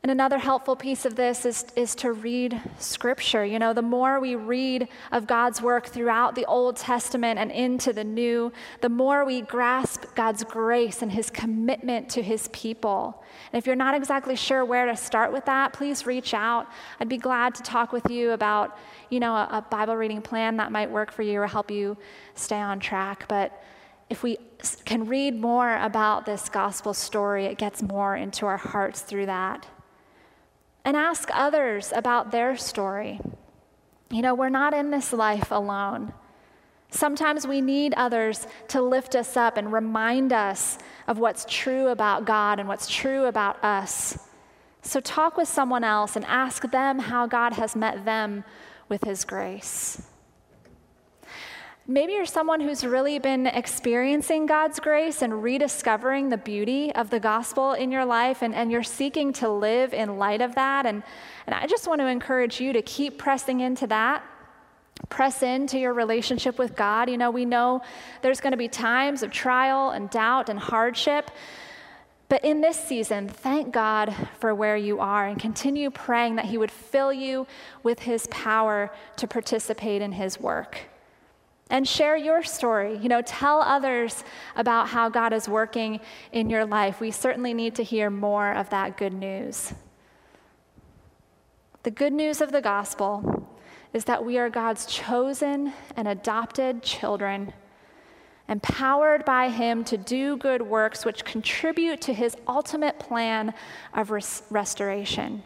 And 0.07 0.13
another 0.13 0.39
helpful 0.39 0.77
piece 0.77 1.05
of 1.05 1.17
this 1.17 1.45
is, 1.45 1.67
is 1.75 1.97
to 1.97 2.13
read 2.13 2.63
scripture. 2.79 3.45
You 3.45 3.59
know, 3.59 3.73
the 3.73 3.83
more 3.83 4.21
we 4.21 4.37
read 4.37 4.87
of 5.11 5.27
God's 5.27 5.61
work 5.61 5.89
throughout 5.89 6.37
the 6.37 6.45
Old 6.45 6.77
Testament 6.77 7.41
and 7.41 7.51
into 7.51 7.93
the 7.93 8.05
New, 8.05 8.53
the 8.83 8.89
more 8.89 9.25
we 9.25 9.41
grasp 9.41 10.05
God's 10.15 10.45
grace 10.45 11.03
and 11.03 11.11
his 11.11 11.29
commitment 11.29 12.09
to 12.11 12.23
his 12.23 12.47
people. 12.53 13.25
And 13.53 13.59
if 13.59 13.67
you're 13.67 13.75
not 13.75 13.97
exactly 13.97 14.37
sure 14.37 14.65
where 14.65 14.87
to 14.87 14.95
start 14.95 15.33
with 15.33 15.45
that, 15.47 15.73
please 15.73 16.07
reach 16.07 16.35
out. 16.35 16.69
I'd 17.01 17.09
be 17.09 17.19
glad 17.19 17.57
to 17.57 17.65
talk 17.65 17.91
with 17.91 18.09
you 18.09 18.31
about, 18.31 18.79
you 19.11 19.19
know, 19.19 19.35
a, 19.35 19.49
a 19.55 19.67
Bible 19.69 19.97
reading 19.97 20.23
plan 20.23 20.59
that 20.59 20.71
might 20.71 20.89
work 20.89 21.11
for 21.11 21.23
you 21.23 21.41
or 21.41 21.49
help 21.49 21.69
you 21.69 21.97
stay 22.37 22.61
on 22.61 22.79
track. 22.79 23.27
But 23.27 23.61
if 24.09 24.23
we 24.23 24.39
can 24.85 25.07
read 25.07 25.35
more 25.35 25.79
about 25.79 26.27
this 26.27 26.49
gospel 26.49 26.95
story, 26.95 27.47
it 27.47 27.59
gets 27.59 27.83
more 27.83 28.15
into 28.15 28.47
our 28.47 28.57
hearts 28.57 29.01
through 29.01 29.27
that 29.27 29.67
and 30.87 30.97
ask 30.97 31.28
others 31.34 31.93
about 31.95 32.30
their 32.30 32.57
story. 32.57 33.20
You 34.09 34.22
know, 34.22 34.37
we're 34.37 34.49
not 34.49 34.72
in 34.72 34.93
this 34.93 35.12
life 35.12 35.51
alone. 35.51 36.14
Sometimes 36.91 37.45
we 37.45 37.61
need 37.61 37.93
others 37.95 38.47
to 38.68 38.80
lift 38.80 39.16
us 39.16 39.37
up 39.37 39.57
and 39.57 39.72
remind 39.72 40.32
us 40.32 40.78
of 41.09 41.18
what's 41.18 41.45
true 41.49 41.89
about 41.89 42.24
God 42.24 42.61
and 42.61 42.68
what's 42.68 42.89
true 42.89 43.24
about 43.24 43.62
us. 43.64 44.16
So, 44.82 45.01
talk 45.01 45.37
with 45.37 45.49
someone 45.49 45.82
else 45.82 46.14
and 46.14 46.24
ask 46.26 46.70
them 46.70 47.01
how 47.01 47.26
God 47.26 47.55
has 47.55 47.74
met 47.74 48.05
them 48.05 48.45
with 48.89 49.03
His 49.03 49.24
grace. 49.24 50.01
Maybe 51.89 52.14
you're 52.14 52.26
someone 52.26 52.61
who's 52.61 52.84
really 52.84 53.20
been 53.20 53.47
experiencing 53.47 54.47
God's 54.47 54.80
grace 54.80 55.22
and 55.22 55.41
rediscovering 55.41 56.30
the 56.30 56.37
beauty 56.37 56.93
of 56.93 57.11
the 57.11 57.20
gospel 57.20 57.74
in 57.74 57.93
your 57.93 58.05
life, 58.05 58.43
and, 58.43 58.53
and 58.57 58.72
you're 58.72 58.82
seeking 58.82 59.32
to 59.34 59.49
live 59.49 59.95
in 59.95 60.18
light 60.18 60.41
of 60.41 60.57
that. 60.57 60.84
And, 60.84 61.05
and 61.47 61.55
I 61.55 61.68
just 61.68 61.87
want 61.87 62.01
to 62.01 62.09
encourage 62.09 62.61
you 62.61 62.72
to 62.72 62.82
keep 62.82 63.18
pressing 63.18 63.61
into 63.61 63.87
that. 63.87 64.24
Press 65.11 65.45
into 65.45 65.78
your 65.78 65.95
relationship 65.95 66.59
with 66.59 66.74
God. 66.74 67.09
You 67.09 67.18
know, 67.18 67.30
we 67.30 67.45
know 67.45 67.82
there's 68.20 68.41
going 68.41 68.51
to 68.51 68.57
be 68.57 68.66
times 68.66 69.22
of 69.22 69.30
trial 69.30 69.91
and 69.91 70.11
doubt 70.11 70.49
and 70.49 70.59
hardship. 70.59 71.30
But 72.28 72.45
in 72.45 72.62
this 72.62 72.76
season, 72.76 73.28
thank 73.28 73.72
God 73.72 74.12
for 74.41 74.53
where 74.53 74.76
you 74.76 74.99
are 74.99 75.28
and 75.28 75.39
continue 75.39 75.91
praying 75.91 76.34
that 76.34 76.47
He 76.47 76.59
would 76.59 76.72
fill 76.72 77.12
you 77.12 77.47
with 77.84 78.01
His 78.01 78.26
power 78.26 78.91
to 79.18 79.28
participate 79.28 80.03
in 80.03 80.11
His 80.11 80.41
work 80.41 80.89
and 81.71 81.87
share 81.87 82.17
your 82.17 82.43
story. 82.43 82.97
You 82.99 83.09
know, 83.09 83.23
tell 83.23 83.61
others 83.61 84.25
about 84.55 84.89
how 84.89 85.09
God 85.09 85.33
is 85.33 85.49
working 85.49 86.01
in 86.33 86.49
your 86.49 86.64
life. 86.64 87.01
We 87.01 87.11
certainly 87.11 87.55
need 87.55 87.75
to 87.77 87.83
hear 87.83 88.09
more 88.11 88.53
of 88.53 88.71
that 88.71 88.97
good 88.97 89.12
news. 89.12 89.75
The 91.83 91.91
good 91.91 92.12
news 92.12 92.41
of 92.41 92.53
the 92.53 92.61
gospel 92.61 93.49
is 93.93 94.05
that 94.05 94.25
we 94.25 94.39
are 94.39 94.51
God's 94.51 94.87
chosen 94.87 95.73
and 95.97 96.09
adopted 96.09 96.83
children, 96.83 97.53
empowered 98.49 99.25
by 99.25 99.49
Him 99.49 99.85
to 99.85 99.97
do 99.97 100.37
good 100.37 100.62
works 100.62 101.05
which 101.05 101.25
contribute 101.25 102.01
to 102.03 102.12
His 102.12 102.37
ultimate 102.47 102.99
plan 102.99 103.55
of 103.95 104.11
res- 104.11 104.43
restoration. 104.51 105.43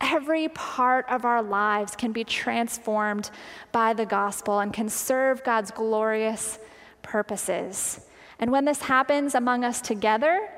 Every 0.00 0.48
part 0.48 1.06
of 1.08 1.24
our 1.24 1.42
lives 1.42 1.96
can 1.96 2.12
be 2.12 2.24
transformed 2.24 3.30
by 3.72 3.94
the 3.94 4.06
gospel 4.06 4.60
and 4.60 4.72
can 4.72 4.88
serve 4.88 5.42
God's 5.42 5.70
glorious 5.70 6.58
purposes. 7.02 8.00
And 8.38 8.52
when 8.52 8.66
this 8.66 8.82
happens 8.82 9.34
among 9.34 9.64
us 9.64 9.80
together, 9.80 10.48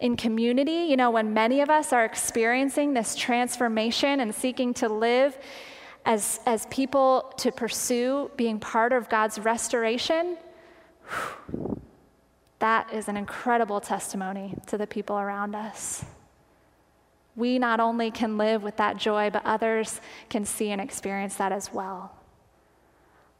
in 0.00 0.16
community, 0.16 0.86
you 0.88 0.96
know, 0.96 1.10
when 1.10 1.34
many 1.34 1.60
of 1.60 1.68
us 1.68 1.92
are 1.92 2.04
experiencing 2.04 2.94
this 2.94 3.14
transformation 3.14 4.20
and 4.20 4.34
seeking 4.34 4.72
to 4.74 4.88
live 4.88 5.36
as, 6.06 6.40
as 6.46 6.66
people 6.66 7.32
to 7.36 7.52
pursue 7.52 8.30
being 8.36 8.58
part 8.58 8.92
of 8.92 9.10
God's 9.10 9.38
restoration, 9.38 10.38
whew, 11.06 11.80
that 12.60 12.92
is 12.92 13.08
an 13.08 13.16
incredible 13.16 13.80
testimony 13.80 14.54
to 14.66 14.78
the 14.78 14.86
people 14.86 15.18
around 15.18 15.54
us 15.54 16.04
we 17.40 17.58
not 17.58 17.80
only 17.80 18.10
can 18.10 18.38
live 18.38 18.62
with 18.62 18.76
that 18.76 18.98
joy, 18.98 19.30
but 19.30 19.44
others 19.44 20.00
can 20.28 20.44
see 20.44 20.70
and 20.70 20.80
experience 20.80 21.34
that 21.36 21.50
as 21.50 21.72
well. 21.72 22.12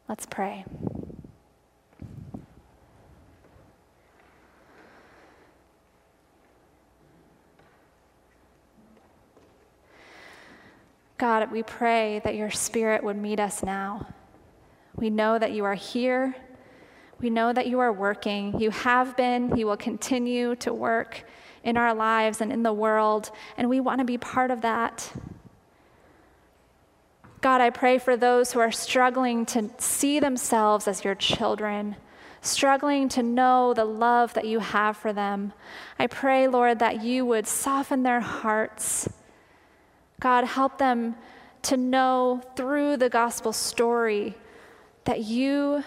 Let's 0.09 0.27
pray. 0.27 0.65
God, 11.19 11.53
we 11.53 11.63
pray 11.63 12.23
that 12.25 12.35
your 12.35 12.51
spirit 12.51 13.05
would 13.05 13.19
meet 13.19 13.39
us 13.39 13.63
now. 13.63 14.07
We 14.97 15.11
know 15.11 15.39
that 15.39 15.53
you 15.53 15.65
are 15.65 15.75
here. 15.75 16.35
We 17.21 17.29
know 17.29 17.53
that 17.53 17.67
you 17.67 17.79
are 17.81 17.93
working. 17.93 18.59
You 18.59 18.71
have 18.71 19.19
been, 19.19 19.55
you 19.55 19.67
will 19.67 19.77
continue 19.77 20.57
to 20.57 20.73
work 20.73 21.25
in 21.63 21.77
our 21.77 21.95
lives 21.95 22.41
and 22.41 22.53
in 22.53 22.63
the 22.63 22.73
world, 22.73 23.31
and 23.57 23.69
we 23.69 23.81
want 23.81 23.99
to 23.99 24.05
be 24.05 24.19
part 24.19 24.51
of 24.51 24.63
that. 24.63 25.13
God, 27.41 27.61
I 27.61 27.71
pray 27.71 27.99
for 27.99 28.17
those 28.17 28.53
who 28.53 28.61
are 28.61 28.73
struggling 28.73 29.47
to 29.47 29.71
see 29.79 30.21
themselves 30.21 30.87
as 30.87 31.05
your 31.05 31.15
children, 31.15 31.97
struggling 32.43 33.09
to 33.11 33.23
know 33.23 33.73
the 33.73 33.85
love 33.85 34.35
that 34.35 34.47
you 34.47 34.59
have 34.59 34.97
for 34.97 35.13
them. 35.13 35.53
I 35.99 36.07
pray, 36.07 36.49
Lord, 36.49 36.79
that 36.81 37.03
you 37.03 37.25
would 37.25 37.47
soften 37.47 38.03
their 38.03 38.21
hearts. 38.21 39.09
God, 40.19 40.45
help 40.45 40.79
them 40.79 41.17
to 41.63 41.77
know 41.77 42.43
through 42.57 42.99
the 42.99 43.09
gospel 43.09 43.53
story 43.53 44.35
that 45.05 45.21
you 45.25 45.83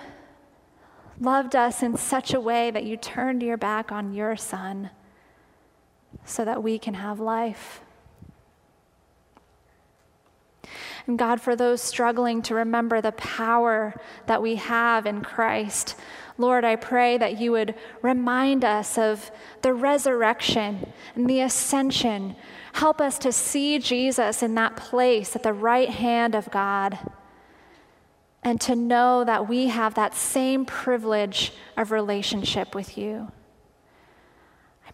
loved 1.20 1.56
us 1.56 1.84
in 1.84 1.98
such 1.98 2.34
a 2.34 2.40
way 2.40 2.72
that 2.72 2.84
you 2.84 2.98
turned 2.98 3.44
your 3.44 3.58
back 3.58 3.92
on 3.92 4.14
your 4.14 4.36
son 4.36 4.90
so 6.26 6.46
that 6.46 6.64
we 6.64 6.80
can 6.80 6.96
have 6.96 7.20
life. 7.20 7.82
And 11.06 11.20
God, 11.20 11.42
for 11.42 11.56
those 11.56 11.82
struggling 11.82 12.42
to 12.44 12.56
remember 12.56 13.02
the 13.02 13.12
power 13.12 13.94
that 14.26 14.42
we 14.42 14.56
have 14.56 15.06
in 15.06 15.22
Christ, 15.22 15.96
Lord, 16.38 16.64
I 16.64 16.78
pray 16.78 17.18
that 17.18 17.40
you 17.40 17.52
would 17.52 17.76
remind 18.02 18.64
us 18.64 18.98
of 18.98 19.30
the 19.62 19.74
resurrection 19.74 20.92
and 21.16 21.30
the 21.30 21.42
ascension. 21.42 22.36
Help 22.74 23.02
us 23.02 23.18
to 23.20 23.32
see 23.32 23.80
Jesus 23.80 24.42
in 24.42 24.56
that 24.56 24.78
place 24.78 25.36
at 25.36 25.44
the 25.44 25.54
right 25.54 25.90
hand 25.90 26.36
of 26.36 26.50
God 26.50 26.98
and 28.42 28.60
to 28.62 28.76
know 28.76 29.24
that 29.24 29.48
we 29.48 29.68
have 29.68 29.94
that 29.96 30.16
same 30.16 30.66
privilege 30.66 31.54
of 31.78 31.92
relationship 31.92 32.74
with 32.74 32.98
you 32.98 33.32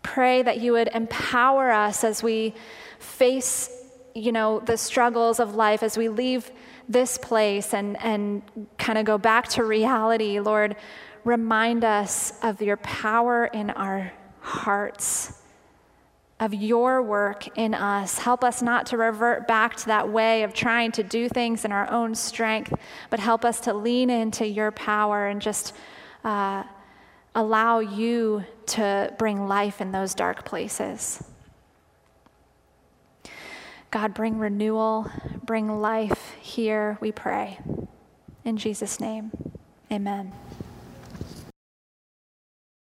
pray 0.04 0.42
that 0.42 0.60
you 0.60 0.74
would 0.74 0.90
empower 0.94 1.72
us 1.72 2.04
as 2.04 2.24
we 2.24 2.54
face, 3.00 3.70
you 4.16 4.32
know, 4.32 4.60
the 4.60 4.78
struggles 4.78 5.40
of 5.40 5.56
life, 5.56 5.84
as 5.84 5.98
we 5.98 6.10
leave 6.10 6.52
this 6.88 7.18
place 7.18 7.74
and, 7.74 8.02
and 8.04 8.42
kind 8.78 8.98
of 8.98 9.06
go 9.06 9.18
back 9.18 9.48
to 9.50 9.64
reality. 9.64 10.40
Lord, 10.40 10.76
remind 11.24 11.84
us 11.84 12.34
of 12.42 12.62
your 12.62 12.78
power 12.78 13.46
in 13.46 13.70
our 13.72 14.12
hearts 14.42 15.40
of 16.40 16.54
your 16.54 17.02
work 17.02 17.58
in 17.58 17.74
us. 17.74 18.18
Help 18.18 18.44
us 18.44 18.62
not 18.62 18.86
to 18.88 18.98
revert 18.98 19.48
back 19.48 19.76
to 19.76 19.88
that 19.88 20.08
way 20.08 20.44
of 20.44 20.54
trying 20.54 20.92
to 20.94 21.04
do 21.04 21.28
things 21.28 21.66
in 21.66 21.72
our 21.72 21.90
own 21.92 22.16
strength, 22.16 22.74
but 23.10 23.20
help 23.20 23.44
us 23.44 23.60
to 23.60 23.74
lean 23.74 24.10
into 24.10 24.48
your 24.48 24.72
power 24.72 25.28
and 25.28 25.42
just 25.42 25.76
uh, 26.24 26.64
allow 27.36 27.80
you 27.80 28.44
to 28.68 29.14
bring 29.18 29.48
life 29.48 29.82
in 29.82 29.92
those 29.92 30.14
dark 30.14 30.46
places. 30.46 31.24
God, 33.92 34.14
bring 34.14 34.38
renewal, 34.38 35.10
bring 35.44 35.82
life 35.82 36.36
here, 36.40 36.98
we 37.02 37.12
pray. 37.12 37.60
In 38.46 38.58
Jesus' 38.58 39.00
name, 39.00 39.32
amen. 39.92 40.34